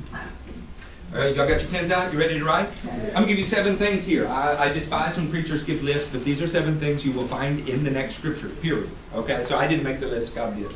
[1.13, 2.13] All right, y'all got your pens out?
[2.13, 2.69] You ready to write?
[2.85, 4.27] I'm going to give you seven things here.
[4.27, 7.67] I, I despise when preachers give lists, but these are seven things you will find
[7.67, 8.91] in the next scripture, period.
[9.15, 10.69] Okay, so I didn't make the list, God did.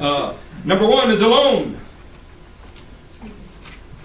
[0.00, 0.34] Uh,
[0.64, 1.78] number one is alone.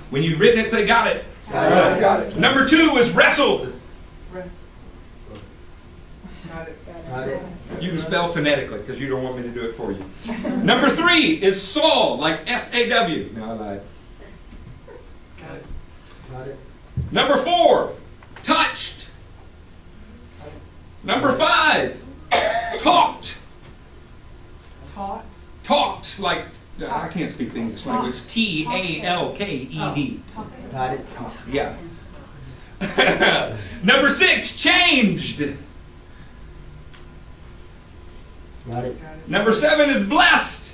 [0.09, 1.25] When you've written it, say, got it.
[1.53, 2.01] Got it.
[2.01, 2.37] Got it.
[2.37, 3.71] Number two is wrestled.
[4.33, 4.47] Got
[6.67, 6.77] it.
[7.09, 7.41] Got it.
[7.79, 10.03] You can spell phonetically because you don't want me to do it for you.
[10.63, 13.29] Number three is Saul, like S A W.
[13.35, 13.81] No, I lied.
[15.37, 15.65] Got it.
[16.31, 16.57] Got it.
[17.11, 17.93] Number four,
[18.41, 19.07] touched.
[21.03, 22.01] Number five,
[22.79, 23.33] talked.
[24.95, 25.25] Taught.
[25.63, 26.45] Talked like
[26.81, 28.25] I can't speak the English language.
[28.27, 30.19] T A L K E D.
[30.71, 31.05] Got it.
[31.49, 31.75] Yeah.
[33.83, 35.39] Number six, changed.
[38.67, 38.97] Got it.
[39.27, 40.71] Number seven is blessed.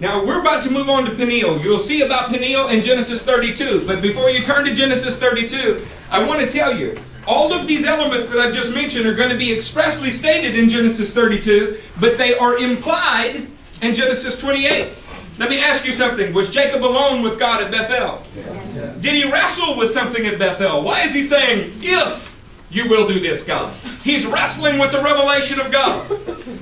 [0.00, 1.60] Now we're about to move on to Peniel.
[1.60, 3.86] You'll see about Peniel in Genesis 32.
[3.86, 7.84] But before you turn to Genesis 32, I want to tell you all of these
[7.84, 12.18] elements that I've just mentioned are going to be expressly stated in Genesis 32, but
[12.18, 13.46] they are implied
[13.82, 14.92] in Genesis 28.
[15.38, 16.34] Let me ask you something.
[16.34, 18.22] Was Jacob alone with God at Bethel?
[18.36, 18.98] Yes.
[18.98, 20.82] Did he wrestle with something at Bethel?
[20.82, 22.38] Why is he saying, if
[22.70, 23.74] you will do this, God?
[24.04, 26.06] He's wrestling with the revelation of God.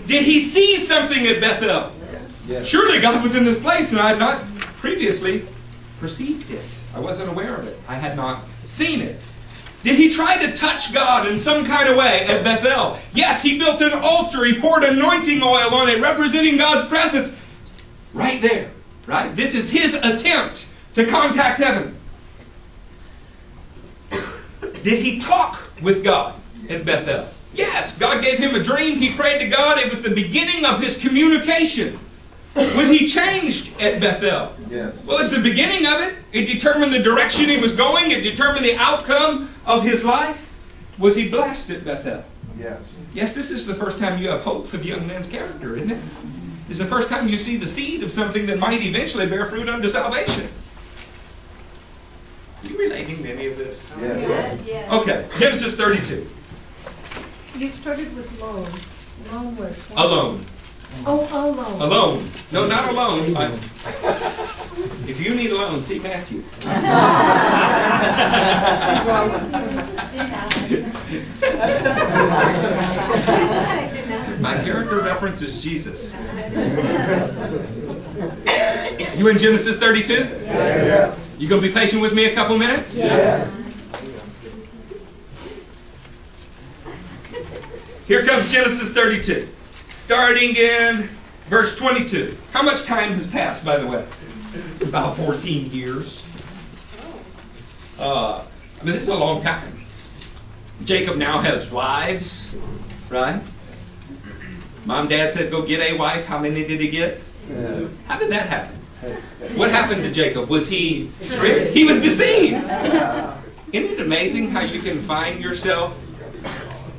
[0.07, 1.93] Did he see something at Bethel?
[2.47, 2.67] Yes.
[2.67, 4.45] Surely God was in this place and I had not
[4.79, 5.45] previously
[5.99, 6.65] perceived it.
[6.95, 7.79] I wasn't aware of it.
[7.89, 9.21] I had not seen it.
[9.89, 12.99] Did he try to touch God in some kind of way at Bethel?
[13.15, 14.45] Yes, he built an altar.
[14.45, 17.35] He poured anointing oil on it, representing God's presence
[18.13, 18.71] right there.
[19.07, 19.35] Right?
[19.35, 21.97] This is his attempt to contact heaven.
[24.83, 26.35] Did he talk with God
[26.69, 27.27] at Bethel?
[27.55, 28.99] Yes, God gave him a dream.
[28.99, 29.79] He prayed to God.
[29.79, 31.99] It was the beginning of his communication.
[32.55, 34.55] Was he changed at Bethel?
[34.69, 35.05] Yes.
[35.05, 36.17] Well, it's the beginning of it.
[36.33, 40.45] It determined the direction he was going, it determined the outcome of his life.
[40.99, 42.25] Was he blessed at Bethel?
[42.59, 42.83] Yes.
[43.15, 45.91] Yes, this is the first time you have hope for the young man's character, isn't
[45.91, 46.03] it?
[46.69, 49.69] It's the first time you see the seed of something that might eventually bear fruit
[49.69, 50.49] unto salvation.
[52.63, 53.81] Are you relating to any of this?
[54.01, 54.67] Yes.
[54.67, 54.93] yes.
[54.93, 56.29] Okay, Genesis 32.
[57.57, 58.69] You started with loan.
[59.33, 59.77] Loan was.
[59.77, 60.05] what?
[60.05, 60.45] Alone.
[61.07, 61.81] Oh, alone.
[61.81, 62.31] Alone.
[62.53, 63.37] No, not alone.
[63.37, 63.59] I-
[65.07, 66.43] if you need a loan, see Matthew.
[74.41, 76.13] My character reference is Jesus.
[79.17, 80.13] You in Genesis 32?
[80.15, 81.19] Yes.
[81.39, 82.95] You gonna be patient with me a couple minutes?
[82.95, 83.53] Yes.
[88.07, 89.49] Here comes Genesis 32,
[90.09, 91.07] starting in
[91.51, 92.35] verse 22.
[92.55, 94.07] How much time has passed, by the way?
[94.81, 96.23] About 14 years.
[97.99, 98.43] Uh,
[98.81, 99.85] I mean, this is a long time.
[100.83, 102.49] Jacob now has wives,
[103.11, 103.43] right?
[104.87, 106.25] Mom, dad said, go get a wife.
[106.25, 107.21] How many did he get?
[108.07, 108.77] How did that happen?
[109.59, 110.49] What happened to Jacob?
[110.49, 111.75] Was he tricked?
[111.75, 112.65] He was deceived.
[112.65, 115.95] Isn't it amazing how you can find yourself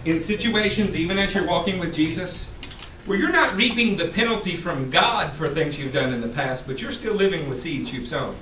[0.05, 2.48] in situations, even as you're walking with Jesus,
[3.09, 6.67] where you're not reaping the penalty from God for things you've done in the past,
[6.67, 8.35] but you're still living with seeds you've sown?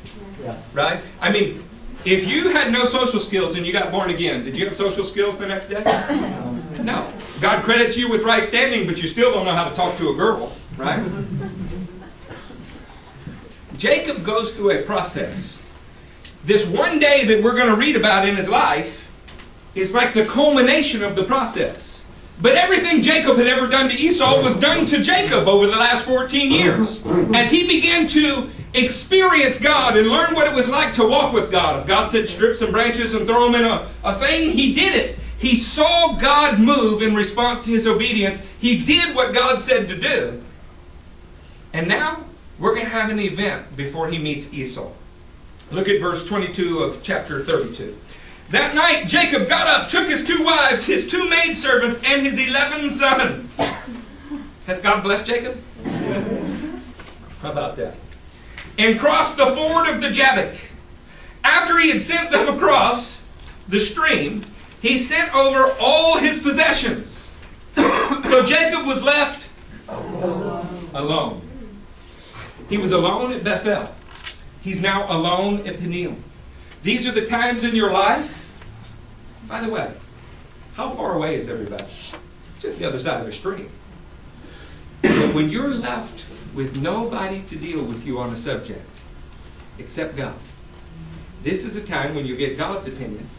[0.44, 0.58] Yeah.
[0.74, 1.00] Right?
[1.22, 1.64] I mean,
[2.04, 5.06] if you had no social skills and you got born again, did you have social
[5.06, 5.84] skills the next day?
[6.78, 7.12] No.
[7.42, 10.12] God credits you with right standing, but you still don't know how to talk to
[10.12, 11.04] a girl, right?
[13.78, 15.58] Jacob goes through a process.
[16.46, 19.10] This one day that we're going to read about in his life
[19.76, 21.97] is like the culmination of the process.
[22.40, 26.06] But everything Jacob had ever done to Esau was done to Jacob over the last
[26.06, 27.02] 14 years.
[27.34, 31.52] As he began to experience God and learn what it was like to walk with
[31.52, 31.82] God.
[31.82, 34.96] If God said strip some branches and throw them in a, a thing, he did
[34.96, 35.20] it.
[35.40, 38.42] He saw God move in response to his obedience.
[38.60, 40.44] He did what God said to do.
[41.74, 42.24] And now
[42.60, 44.92] we're going to have an event before he meets Esau.
[45.72, 47.98] Look at verse 22 of chapter 32.
[48.50, 52.90] That night Jacob got up, took his two wives, his two maidservants, and his eleven
[52.90, 53.60] sons.
[54.66, 55.62] Has God blessed Jacob?
[57.42, 57.96] How about that?
[58.78, 60.56] And crossed the ford of the Jabbok.
[61.44, 63.22] After he had sent them across
[63.68, 64.44] the stream,
[64.82, 67.26] he sent over all his possessions.
[67.76, 69.44] so Jacob was left
[70.94, 71.42] alone.
[72.70, 73.94] He was alone at Bethel.
[74.62, 76.16] He's now alone at Peniel.
[76.84, 78.37] These are the times in your life.
[79.48, 79.92] By the way,
[80.76, 81.86] how far away is everybody?
[82.60, 83.70] Just the other side of a stream.
[85.02, 88.86] But when you're left with nobody to deal with you on a subject
[89.80, 90.36] except God,
[91.44, 93.30] this is a time when you get God's opinion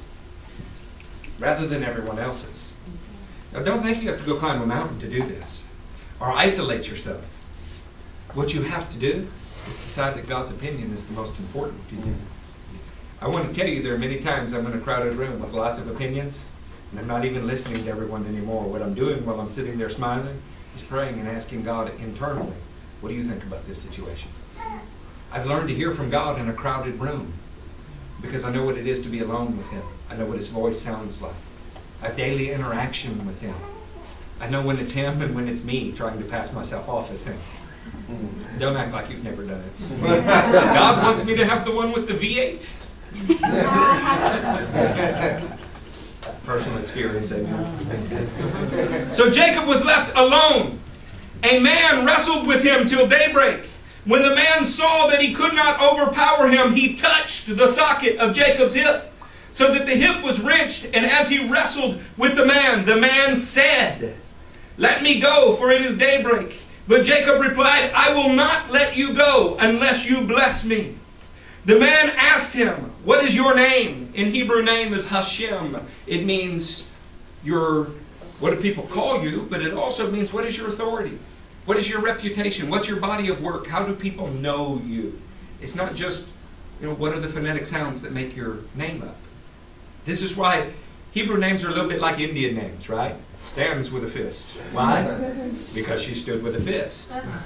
[1.39, 2.73] rather than everyone else's.
[3.53, 5.63] Now, don't think you have to go climb a mountain to do this
[6.21, 7.25] or isolate yourself.
[8.35, 9.29] What you have to do
[9.69, 12.15] is decide that God's opinion is the most important to you.
[13.21, 15.53] I want to tell you there are many times I'm in a crowded room with
[15.53, 16.41] lots of opinions,
[16.91, 18.63] and I'm not even listening to everyone anymore.
[18.63, 20.41] What I'm doing while I'm sitting there smiling
[20.77, 22.55] is praying and asking God internally,
[23.01, 24.29] what do you think about this situation?
[25.33, 27.33] I've learned to hear from God in a crowded room
[28.23, 29.83] because I know what it is to be alone with Him.
[30.09, 31.35] I know what His voice sounds like.
[32.01, 33.55] I have daily interaction with Him.
[34.41, 37.25] I know when it's Him and when it's me trying to pass myself off as
[37.25, 37.37] Him.
[38.07, 38.59] Hmm.
[38.61, 40.01] Don't act like you've never done it.
[40.25, 42.65] God wants me to have the one with the V8.
[46.45, 49.13] Personal experience, amen.
[49.13, 50.79] So Jacob was left alone.
[51.45, 53.69] A man wrestled with him till daybreak.
[54.05, 58.35] When the man saw that he could not overpower him, he touched the socket of
[58.35, 59.13] Jacob's hip,
[59.53, 60.87] so that the hip was wrenched.
[60.95, 64.17] And as he wrestled with the man, the man said,
[64.79, 66.61] Let me go, for it is daybreak.
[66.87, 70.97] But Jacob replied, I will not let you go unless you bless me.
[71.67, 74.11] The man asked him, What is your name?
[74.15, 75.77] In Hebrew, name is Hashem.
[76.07, 76.85] It means
[77.45, 77.85] your,
[78.41, 79.47] what do people call you?
[79.49, 81.19] But it also means, What is your authority?
[81.65, 82.69] What is your reputation?
[82.69, 83.67] What's your body of work?
[83.67, 85.21] How do people know you?
[85.61, 86.27] It's not just
[86.81, 89.17] You know, what are the phonetic sounds that make your name up?
[90.05, 90.73] This is why
[91.13, 93.15] Hebrew names are a little bit like Indian names, right?
[93.45, 94.49] Stands with a fist.
[94.73, 95.51] Why?
[95.75, 97.11] Because she stood with a fist.
[97.11, 97.39] Uh-huh.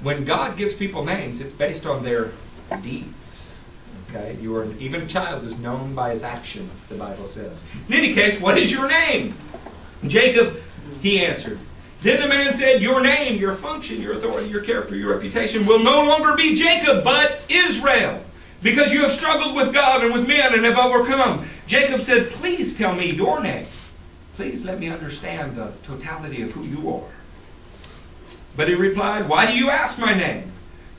[0.00, 2.32] When God gives people names, it's based on their
[2.82, 3.31] deeds.
[4.14, 4.36] Okay?
[4.40, 7.64] You are even a child is known by his actions, the Bible says.
[7.88, 9.34] In any case, what is your name?
[10.06, 10.60] Jacob,
[11.00, 11.58] he answered.
[12.02, 15.78] Then the man said, Your name, your function, your authority, your character, your reputation will
[15.78, 18.22] no longer be Jacob, but Israel,
[18.60, 21.48] because you have struggled with God and with men and have overcome.
[21.66, 23.66] Jacob said, Please tell me your name.
[24.36, 27.08] Please let me understand the totality of who you are.
[28.56, 30.50] But he replied, Why do you ask my name?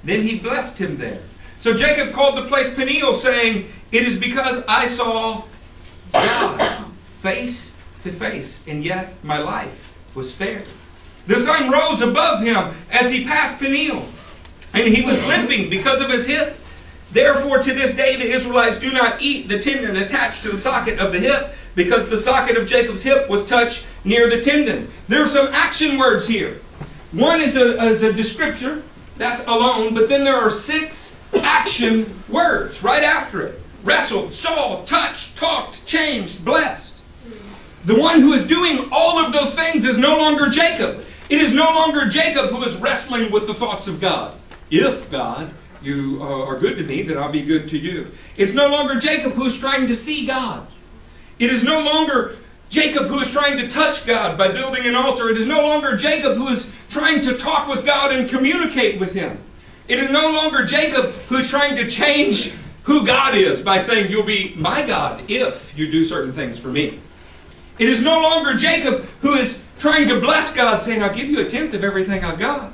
[0.03, 1.21] Then he blessed him there.
[1.63, 5.45] So Jacob called the place Peniel, saying, It is because I saw
[6.11, 6.91] God
[7.21, 10.65] face to face, and yet my life was spared.
[11.27, 14.05] The sun rose above him as he passed Peniel,
[14.73, 16.57] and he was limping because of his hip.
[17.13, 20.99] Therefore, to this day, the Israelites do not eat the tendon attached to the socket
[20.99, 24.91] of the hip, because the socket of Jacob's hip was touched near the tendon.
[25.07, 26.59] There are some action words here.
[27.13, 28.81] One is a, is a descriptor,
[29.15, 35.35] that's alone, but then there are six action words right after it wrestled, saw, touched,
[35.35, 36.93] talked, changed, blessed.
[37.85, 41.05] The one who is doing all of those things is no longer Jacob.
[41.29, 44.39] It is no longer Jacob who is wrestling with the thoughts of God.
[44.71, 48.11] If God, you uh, are good to me, then I'll be good to you.
[48.37, 50.65] It's no longer Jacob who is trying to see God.
[51.39, 52.37] It is no longer
[52.69, 55.29] Jacob who is trying to touch God by building an altar.
[55.29, 59.13] It is no longer Jacob who is trying to talk with God and communicate with
[59.13, 59.37] Him.
[59.87, 62.53] It is no longer Jacob who is trying to change
[62.83, 66.69] who God is by saying, You'll be my God if you do certain things for
[66.69, 66.99] me.
[67.79, 71.45] It is no longer Jacob who is trying to bless God, saying, I'll give you
[71.45, 72.71] a tenth of everything I've got.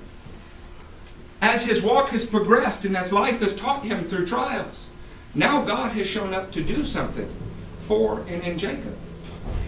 [1.42, 4.90] As his walk has progressed and as life has taught him through trials,
[5.34, 7.32] now God has shown up to do something
[7.88, 8.96] for and in Jacob.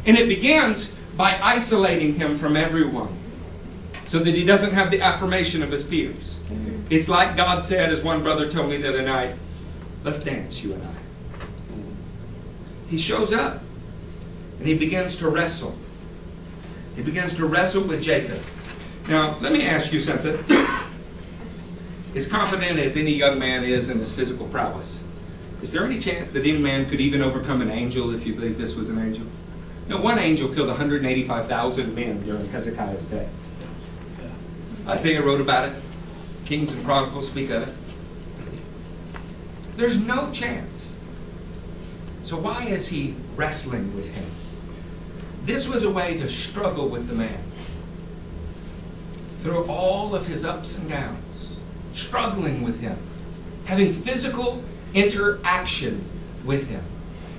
[0.06, 3.18] And it begins by isolating him from everyone
[4.12, 6.36] so that he doesn't have the affirmation of his peers.
[6.90, 9.34] It's like God said, as one brother told me the other night,
[10.04, 10.92] let's dance, you and I.
[12.90, 13.64] He shows up
[14.60, 15.78] and he begins to wrestle.
[16.98, 18.42] He begins to wrestle with Jacob.
[19.08, 20.44] Now, let me ask you something.
[22.14, 25.00] As confident as any young man is in his physical prowess,
[25.62, 28.58] is there any chance that any man could even overcome an angel if you believe
[28.58, 29.26] this was an angel?
[29.88, 33.30] No, one angel killed 185,000 men during Hezekiah's day.
[34.88, 35.76] Isaiah wrote about it.
[36.46, 37.74] Kings and Chronicles speak of it.
[39.78, 40.90] There's no chance.
[42.24, 44.26] So why is he wrestling with him?
[45.46, 47.44] This was a way to struggle with the man.
[49.44, 51.48] Through all of his ups and downs,
[51.94, 52.98] struggling with him,
[53.66, 54.64] having physical
[54.94, 56.04] interaction
[56.46, 56.84] with him.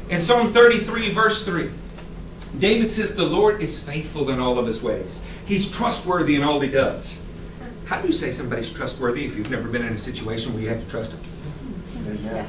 [0.08, 1.70] In Psalm 33, verse 3,
[2.58, 5.22] David says, The Lord is faithful in all of his ways.
[5.46, 7.18] He's trustworthy in all he does.
[7.86, 10.68] How do you say somebody's trustworthy if you've never been in a situation where you
[10.68, 11.20] had to trust him?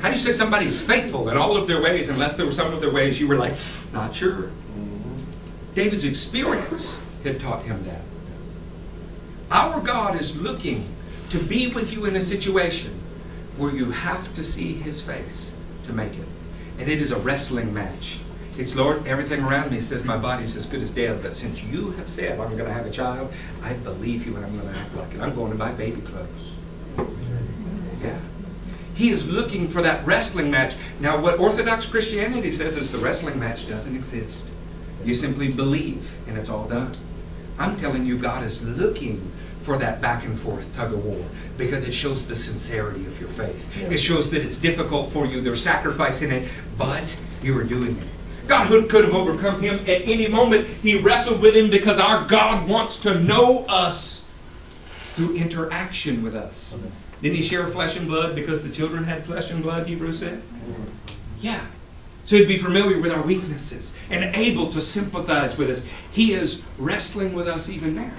[0.02, 2.74] How do you say somebody's faithful in all of their ways unless there were some
[2.74, 3.56] of their ways you were like,
[3.92, 4.44] not sure?
[4.44, 5.18] Mm-hmm.
[5.76, 8.02] David's experience had taught him that.
[9.52, 10.88] Our God is looking
[11.30, 13.00] to be with you in a situation
[13.58, 15.54] where you have to see his face
[15.86, 16.28] to make it.
[16.80, 18.18] And it is a wrestling match.
[18.58, 21.92] It's, Lord, everything around me says my body's as good as dead, but since you
[21.92, 23.34] have said I'm going to have a child,
[23.64, 25.22] I believe you and I'm going to act like it.
[25.22, 27.08] I'm going to buy baby clothes.
[28.04, 28.20] Yeah.
[28.94, 30.76] He is looking for that wrestling match.
[31.00, 34.46] Now, what Orthodox Christianity says is the wrestling match doesn't exist.
[35.04, 36.92] You simply believe, and it's all done.
[37.58, 39.32] I'm telling you, God is looking
[39.64, 41.26] for that back and forth tug of war
[41.58, 43.66] because it shows the sincerity of your faith.
[43.78, 45.42] It shows that it's difficult for you.
[45.42, 47.04] There's sacrifice in it, but
[47.42, 48.08] you are doing it.
[48.48, 50.68] God could have overcome him at any moment.
[50.68, 54.26] He wrestled with him because our God wants to know us
[55.16, 56.76] through interaction with us.
[57.22, 60.42] Didn't he share flesh and blood because the children had flesh and blood, Hebrews said?
[61.40, 61.66] Yeah.
[62.26, 65.86] So he'd be familiar with our weaknesses and able to sympathize with us.
[66.12, 68.12] He is wrestling with us even now.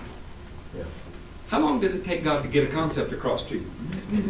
[1.49, 3.67] How long does it take God to get a concept across to you?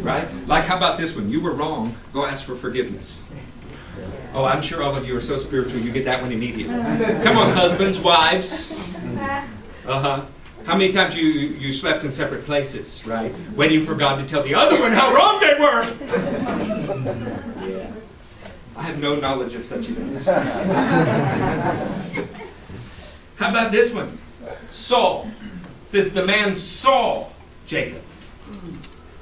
[0.01, 0.27] Right?
[0.47, 1.29] Like, how about this one?
[1.29, 1.95] You were wrong.
[2.13, 3.19] Go ask for forgiveness.
[4.33, 6.75] Oh, I'm sure all of you are so spiritual, you get that one immediately.
[7.23, 8.71] Come on, husbands, wives.
[9.87, 10.25] Uh huh.
[10.65, 13.33] How many times you, you slept in separate places, right?
[13.55, 15.83] Waiting for God to tell the other one how wrong they were.
[17.67, 17.91] Yeah.
[18.75, 20.25] I have no knowledge of such events.
[23.35, 24.17] How about this one?
[24.71, 25.29] Saul.
[25.85, 27.29] It says the man saw
[27.67, 28.01] Jacob.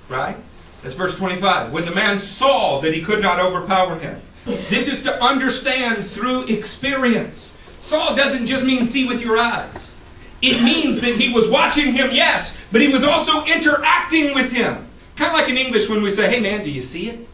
[0.09, 0.38] Right?
[0.82, 1.71] That's verse 25.
[1.71, 4.19] When the man saw that he could not overpower him.
[4.46, 7.58] This is to understand through experience.
[7.82, 9.94] Saw doesn't just mean see with your eyes.
[10.41, 14.86] It means that he was watching him, yes, but he was also interacting with him.
[15.16, 17.28] Kind of like in English when we say, hey man, do you see it?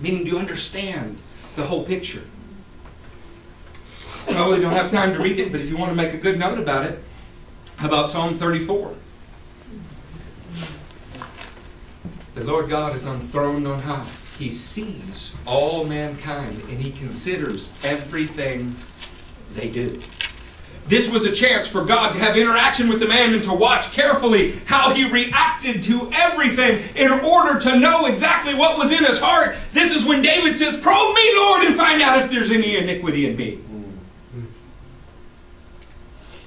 [0.00, 1.18] Meaning, do you understand
[1.56, 2.22] the whole picture?
[4.28, 6.18] I really don't have time to read it, but if you want to make a
[6.18, 7.02] good note about it,
[7.76, 8.94] how about Psalm 34?
[12.34, 14.06] The Lord God is enthroned on high.
[14.38, 18.74] He sees all mankind and he considers everything
[19.54, 20.00] they do.
[20.88, 23.92] This was a chance for God to have interaction with the man and to watch
[23.92, 29.18] carefully how he reacted to everything in order to know exactly what was in his
[29.18, 29.54] heart.
[29.72, 33.28] This is when David says, Probe me, Lord, and find out if there's any iniquity
[33.28, 33.60] in me.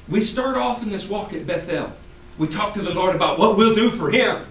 [0.07, 1.91] We start off in this walk at Bethel.
[2.37, 4.45] We talk to the Lord about what we'll do for him.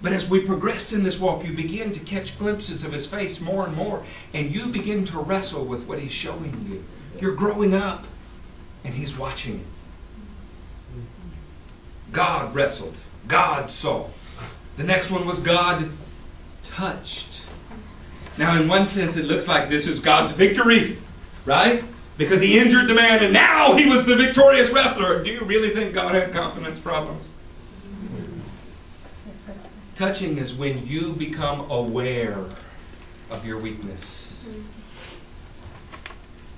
[0.00, 3.40] But as we progress in this walk, you begin to catch glimpses of his face
[3.40, 6.84] more and more, and you begin to wrestle with what he's showing you.
[7.20, 8.04] You're growing up,
[8.84, 9.64] and he's watching.
[12.12, 12.94] God wrestled.
[13.26, 14.06] God saw.
[14.76, 15.90] The next one was God
[16.64, 17.42] touched.
[18.38, 20.96] Now, in one sense, it looks like this is God's victory,
[21.44, 21.82] right?
[22.16, 25.24] Because he injured the man and now he was the victorious wrestler.
[25.24, 27.28] Do you really think God had confidence problems?
[29.98, 32.44] Touching is when you become aware
[33.30, 34.32] of your weakness.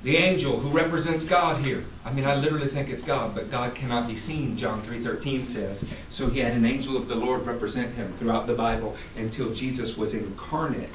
[0.02, 1.86] The angel who represents God here.
[2.04, 5.86] I mean, I literally think it's God, but God cannot be seen, John 3.13 says.
[6.10, 9.96] So he had an angel of the Lord represent him throughout the Bible until Jesus
[9.96, 10.90] was incarnate,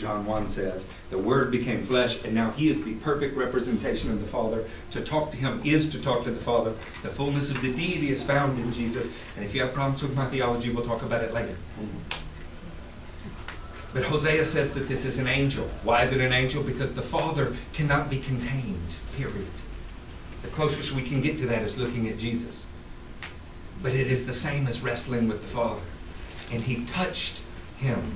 [0.00, 0.84] John 1 says.
[1.10, 4.64] The Word became flesh, and now he is the perfect representation of the Father.
[4.92, 6.72] To talk to him is to talk to the Father.
[7.02, 9.10] The fullness of the deity is found in Jesus.
[9.36, 11.56] And if you have problems with my theology, we'll talk about it later.
[11.78, 12.20] Mm-hmm.
[13.92, 15.68] But Hosea says that this is an angel.
[15.82, 16.62] Why is it an angel?
[16.62, 19.48] Because the Father cannot be contained, period.
[20.42, 22.66] The closest we can get to that is looking at Jesus.
[23.82, 25.82] But it is the same as wrestling with the Father.
[26.52, 27.40] And he touched
[27.78, 28.14] him.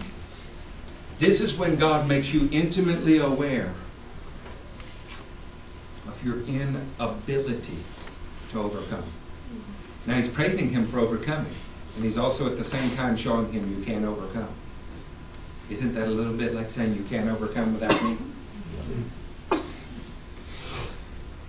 [1.19, 3.73] This is when God makes you intimately aware
[6.07, 7.79] of your inability
[8.51, 9.05] to overcome.
[10.07, 11.55] Now he's praising him for overcoming.
[11.97, 14.49] And he's also at the same time showing him you can't overcome.
[15.71, 18.17] Isn't that a little bit like saying you can't overcome without me?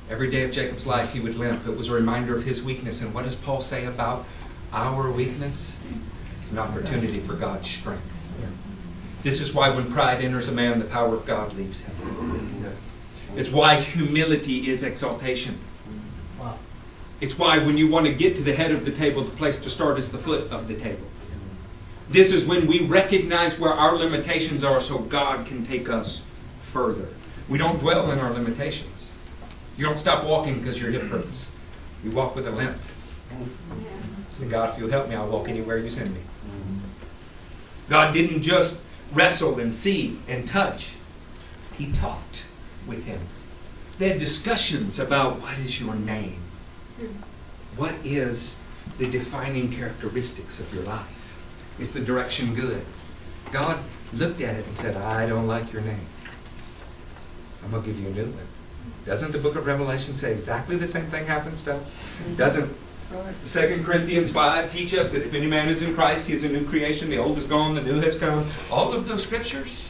[0.09, 1.67] Every day of Jacob's life he would limp.
[1.67, 3.01] It was a reminder of his weakness.
[3.01, 4.25] And what does Paul say about
[4.71, 5.71] our weakness?
[6.41, 8.03] It's an opportunity for God's strength.
[9.25, 12.75] This is why when pride enters a man, the power of God leaves him.
[13.35, 15.57] It's why humility is exaltation.
[17.21, 19.57] It's why when you want to get to the head of the table, the place
[19.57, 21.07] to start is the foot of the table.
[22.07, 26.23] This is when we recognize where our limitations are so God can take us
[26.71, 27.07] further.
[27.49, 29.09] We don't dwell in our limitations.
[29.75, 31.47] You don't stop walking because your hip hurts.
[32.03, 32.77] You walk with a limp.
[34.33, 36.21] Say, God, if you'll help me, I'll walk anywhere you send me.
[37.89, 38.81] God didn't just
[39.15, 40.93] wrestle and see and touch.
[41.77, 42.43] He talked
[42.85, 43.19] with him.
[43.97, 46.39] They had discussions about what is your name?
[47.77, 48.55] What is
[48.97, 51.07] the defining characteristics of your life?
[51.79, 52.85] Is the direction good?
[53.51, 53.79] God
[54.13, 56.05] looked at it and said, I don't like your name.
[57.63, 58.47] I'm going to give you a new one.
[59.05, 61.97] Doesn't the book of Revelation say exactly the same thing happens to us?
[62.37, 62.71] Doesn't
[63.09, 66.49] 2 Corinthians 5 teach us that if any man is in Christ, he is a
[66.49, 67.09] new creation.
[67.09, 68.49] The old is gone, the new has come.
[68.71, 69.85] All of those scriptures.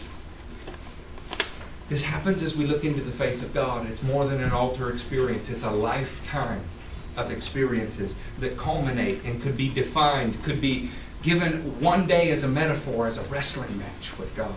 [1.87, 3.87] This happens as we look into the face of God.
[3.87, 6.61] It's more than an altar experience, it's a lifetime
[7.15, 10.89] of experiences that culminate and could be defined, could be
[11.21, 14.55] given one day as a metaphor, as a wrestling match with God.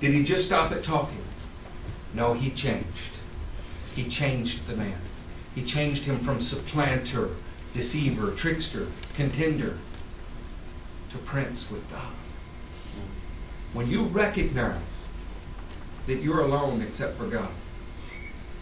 [0.00, 1.22] Did he just stop at talking?
[2.12, 3.18] No, he changed.
[3.94, 4.98] He changed the man.
[5.54, 7.30] He changed him from supplanter,
[7.74, 9.78] deceiver, trickster, contender
[11.10, 12.12] to prince with God.
[13.72, 15.02] When you recognize
[16.06, 17.50] that you're alone except for God,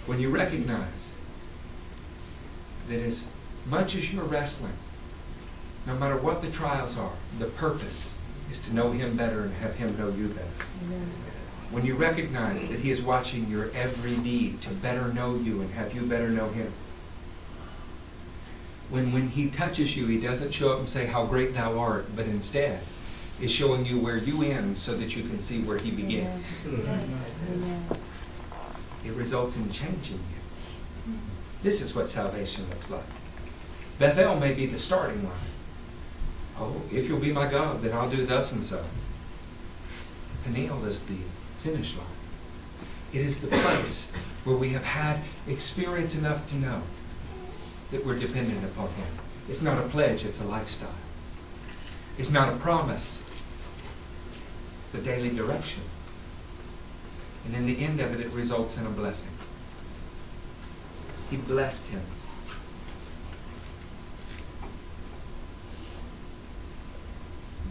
[0.07, 0.89] when you recognize
[2.89, 3.27] that as
[3.67, 4.73] much as you're wrestling,
[5.87, 8.11] no matter what the trials are, the purpose
[8.51, 11.30] is to know Him better and have Him know you better.
[11.71, 15.73] When you recognize that He is watching your every deed to better know you and
[15.75, 16.73] have you better know Him.
[18.91, 22.15] When, when He touches you, He doesn't show up and say, How great thou art,
[22.17, 22.81] but instead
[23.41, 26.45] is showing you where you end so that you can see where He begins.
[29.05, 31.15] It results in changing you.
[31.63, 33.05] This is what salvation looks like.
[33.99, 35.33] Bethel may be the starting line.
[36.59, 38.85] Oh, if you'll be my God, then I'll do thus and so.
[40.45, 41.17] Peniel is the
[41.63, 42.07] finish line.
[43.13, 44.11] It is the place
[44.45, 46.83] where we have had experience enough to know
[47.91, 49.07] that we're dependent upon Him.
[49.49, 50.95] It's not a pledge, it's a lifestyle.
[52.19, 53.23] It's not a promise,
[54.87, 55.83] it's a daily direction.
[57.47, 59.31] And in the end of it, it results in a blessing.
[61.31, 62.03] He blessed him.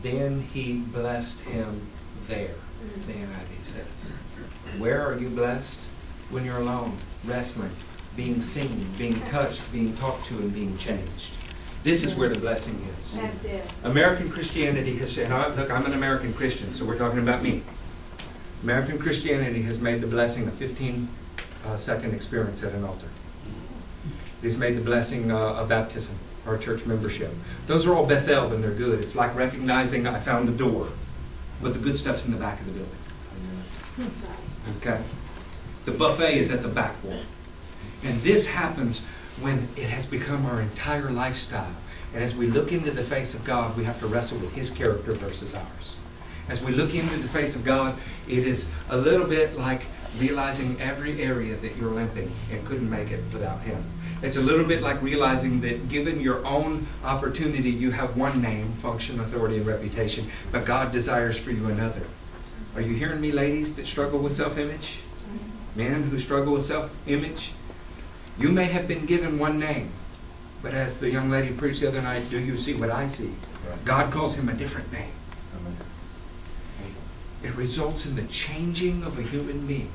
[0.01, 1.87] Then he blessed him
[2.27, 2.55] there,
[3.07, 3.85] the NIV says.
[4.77, 5.77] Where are you blessed?
[6.29, 7.71] When you're alone, wrestling,
[8.15, 11.33] being seen, being touched, being talked to, and being changed.
[11.83, 13.13] This is where the blessing is.
[13.15, 13.65] That's it.
[13.83, 17.63] American Christianity has said, I- look, I'm an American Christian, so we're talking about me.
[18.63, 21.07] American Christianity has made the blessing a 15
[21.65, 23.07] uh, second experience at an altar.
[24.43, 26.15] It's made the blessing uh, of baptism
[26.45, 27.33] or church membership.
[27.67, 29.01] Those are all Bethel and they're good.
[29.01, 30.89] It's like recognizing I found the door,
[31.61, 34.11] but the good stuff's in the back of the building.
[34.77, 35.01] Okay?
[35.85, 37.21] The buffet is at the back wall.
[38.03, 39.01] And this happens
[39.41, 41.73] when it has become our entire lifestyle.
[42.13, 44.69] And as we look into the face of God, we have to wrestle with His
[44.69, 45.95] character versus ours.
[46.47, 47.95] As we look into the face of God,
[48.27, 49.81] it is a little bit like
[50.17, 53.83] realizing every area that you're limping and couldn't make it without Him.
[54.21, 58.73] It's a little bit like realizing that given your own opportunity, you have one name,
[58.81, 62.05] function, authority, and reputation, but God desires for you another.
[62.75, 64.99] Are you hearing me, ladies that struggle with self image?
[65.75, 67.53] Men who struggle with self image?
[68.37, 69.91] You may have been given one name,
[70.61, 73.33] but as the young lady preached the other night, do you see what I see?
[73.85, 75.11] God calls him a different name.
[77.41, 79.91] It results in the changing of a human being,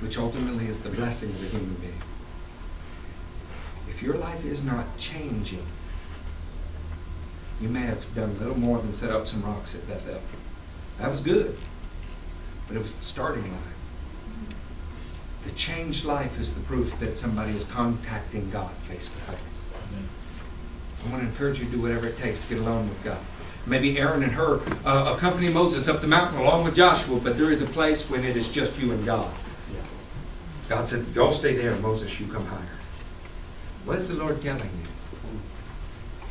[0.00, 2.02] which ultimately is the blessing of a human being.
[4.00, 5.66] If your life is not changing,
[7.60, 10.22] you may have done little more than set up some rocks at Bethel.
[10.98, 11.58] That was good,
[12.66, 13.60] but it was the starting line.
[15.44, 19.38] The changed life is the proof that somebody is contacting God face to face.
[21.04, 23.20] I want to encourage you to do whatever it takes to get alone with God.
[23.66, 27.50] Maybe Aaron and Hur uh, accompany Moses up the mountain along with Joshua, but there
[27.50, 29.30] is a place when it is just you and God.
[30.70, 32.79] God said, Y'all stay there, Moses, you come higher.
[33.84, 35.40] What is the Lord telling you?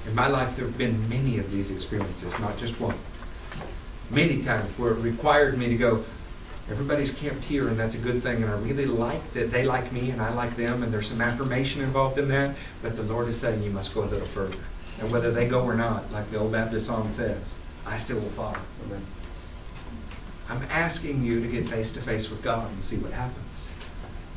[0.08, 2.98] In my life, there have been many of these experiences, not just one.
[4.10, 6.04] Many times where it required me to go,
[6.70, 9.92] everybody's camped here, and that's a good thing, and I really like that they like
[9.92, 13.28] me and I like them, and there's some affirmation involved in that, but the Lord
[13.28, 14.60] is saying you must go a little further.
[15.00, 18.30] And whether they go or not, like the old Baptist song says, I still will
[18.32, 18.58] follow.
[20.50, 23.49] I'm asking you to get face to face with God and see what happens.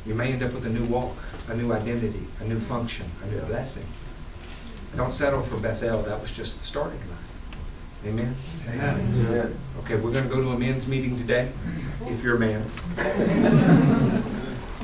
[0.05, 1.15] You may end up with a new walk,
[1.47, 3.85] a new identity, a new function, a new blessing.
[4.95, 6.03] Don't settle for Bethel.
[6.03, 7.17] That was just the starting line.
[8.05, 8.35] Amen?
[8.67, 9.57] Amen.
[9.79, 11.49] Okay, we're going to go to a men's meeting today,
[12.05, 12.69] if you're a man.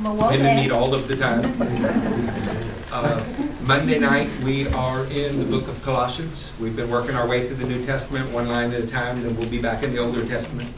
[0.01, 2.65] Women meet all of the time.
[2.91, 3.23] Uh,
[3.61, 6.51] Monday night, we are in the book of Colossians.
[6.59, 9.37] We've been working our way through the New Testament, one line at a time, then
[9.37, 10.73] we'll be back in the Older Testament.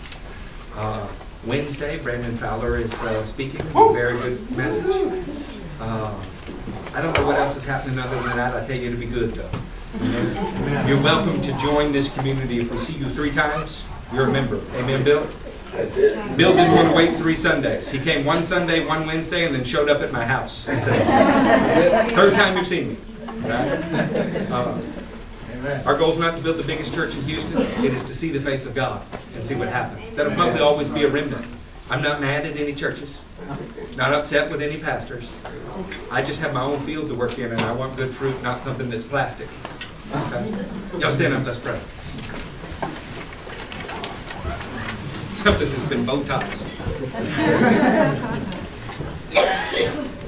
[0.76, 1.08] Uh,
[1.46, 4.86] Wednesday, Brandon Fowler is uh, speaking, a very good message.
[5.80, 6.14] Uh,
[6.94, 8.56] I don't know what else is happening other than that.
[8.56, 9.50] I tell you, it'll be good, though.
[10.02, 10.88] Amen.
[10.88, 12.60] You're welcome to join this community.
[12.60, 13.84] If we see you three times,
[14.14, 14.62] you're a member.
[14.76, 15.28] Amen, Bill?
[15.72, 16.38] That's it.
[16.38, 17.90] Bill didn't want to wait three Sundays.
[17.90, 20.66] He came one Sunday, one Wednesday, and then showed up at my house.
[20.66, 22.98] He said, Third time you've seen me.
[23.48, 24.52] Right?
[24.52, 24.78] Uh,
[25.86, 27.58] our goal is not to build the biggest church in Houston.
[27.84, 29.06] It is to see the face of God
[29.36, 30.14] and see what happens.
[30.14, 31.46] That'll probably always be a remnant.
[31.90, 33.22] I'm not mad at any churches.
[33.96, 35.32] Not upset with any pastors.
[36.10, 38.62] I just have my own field to work in, and I want good fruit, not
[38.62, 39.48] something that's plastic.
[40.14, 40.54] Okay?
[40.98, 41.46] Y'all stand up.
[41.46, 41.80] Let's pray.
[45.34, 46.68] Something that's been Botoxed.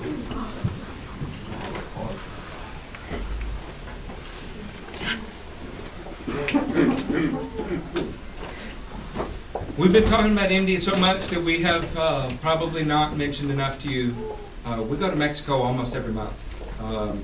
[9.77, 13.79] We've been talking about India so much that we have uh, probably not mentioned enough
[13.83, 14.15] to you.
[14.65, 16.33] Uh, we go to Mexico almost every month.
[16.81, 17.23] Um,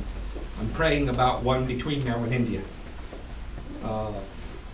[0.60, 2.62] I'm praying about one between now and India.
[3.84, 4.14] Uh,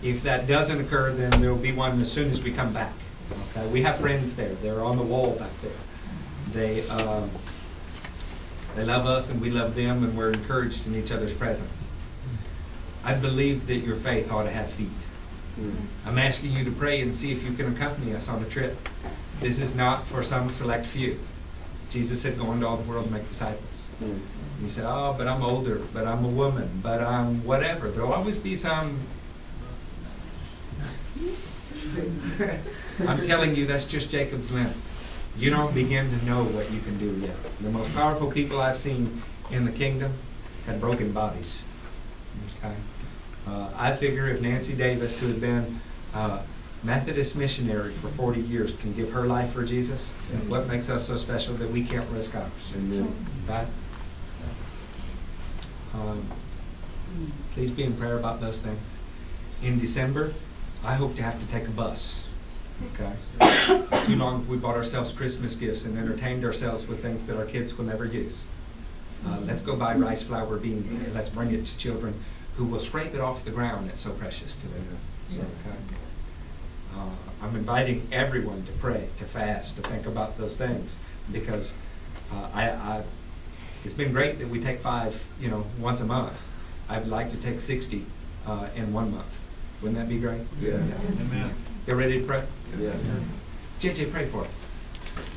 [0.02, 2.92] if that doesn't occur, then there will be one as soon as we come back.
[3.50, 3.66] Okay?
[3.68, 4.54] We have friends there.
[4.56, 5.72] They're on the wall back there.
[6.52, 7.30] They um,
[8.74, 11.85] they love us and we love them, and we're encouraged in each other's presence.
[13.06, 14.88] I believe that your faith ought to have feet.
[15.60, 16.08] Mm-hmm.
[16.08, 18.76] I'm asking you to pray and see if you can accompany us on a trip.
[19.40, 21.18] This is not for some select few.
[21.88, 23.62] Jesus said, Go into all the world and make disciples.
[24.02, 24.64] Mm-hmm.
[24.64, 27.90] You say, oh, but I'm older, but I'm a woman, but I'm whatever.
[27.90, 28.98] There'll always be some.
[33.06, 34.74] I'm telling you, that's just Jacob's limp.
[35.38, 37.36] You don't begin to know what you can do yet.
[37.60, 40.12] The most powerful people I've seen in the kingdom
[40.66, 41.62] had broken bodies.
[42.58, 42.74] Okay?
[43.46, 45.80] Uh, I figure if Nancy Davis, who had been
[46.14, 46.40] uh,
[46.82, 50.08] Methodist missionary for 40 years, can give her life for Jesus,
[50.48, 52.50] what makes us so special that we can't risk ours?
[53.48, 53.66] Right?
[55.94, 56.26] Um,
[57.54, 58.80] please be in prayer about those things.
[59.62, 60.34] In December,
[60.84, 62.20] I hope to have to take a bus.
[62.94, 63.12] Okay?
[64.04, 67.76] Too long we bought ourselves Christmas gifts and entertained ourselves with things that our kids
[67.78, 68.42] will never use.
[69.26, 72.12] Uh, let's go buy rice flour beans and let's bring it to children
[72.56, 73.88] who will scrape it off the ground.
[73.88, 74.98] that's so precious to them.
[75.32, 75.76] Okay?
[76.96, 77.10] Uh,
[77.42, 80.96] I'm inviting everyone to pray, to fast, to think about those things
[81.30, 81.72] because
[82.32, 83.02] uh, I, I,
[83.84, 86.36] it's been great that we take five, you know, once a month.
[86.88, 88.04] I'd like to take 60
[88.46, 89.26] uh, in one month.
[89.82, 90.42] Wouldn't that be great?
[90.60, 90.80] Yes.
[91.20, 91.54] Amen.
[91.86, 92.44] You ready to pray?
[92.78, 92.96] Yes.
[93.80, 94.48] JJ, pray for us.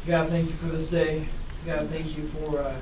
[0.07, 1.27] God, thank you for this day.
[1.65, 2.75] God, thank you for, uh,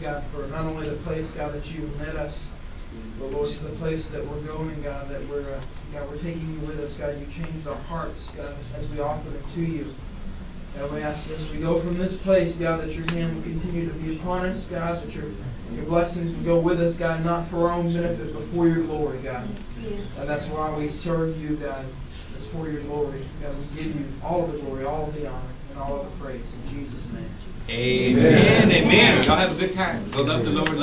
[0.00, 2.48] God, for not only the place, God, that you led us,
[3.18, 5.60] but Lord, for the place that we're going, God, that we're, uh,
[5.92, 6.94] God, we're taking you with us.
[6.94, 9.94] God, you changed our hearts, God, as we offer them to you.
[10.76, 13.88] God, we ask as we go from this place, God, that your hand will continue
[13.88, 15.26] to be upon us, God, that your,
[15.74, 18.82] your blessings will go with us, God, not for our own benefit, but for your
[18.84, 19.46] glory, God.
[20.18, 21.84] And that's why we serve you, God.
[22.34, 23.22] It's for your glory.
[23.42, 26.52] God, we give you all the glory, all the honor, and all the praise.
[26.64, 27.30] In Jesus' name.
[27.68, 28.72] Amen.
[28.72, 29.24] Amen.
[29.24, 30.10] Y'all have a good time.
[30.10, 30.82] Go love the Lord.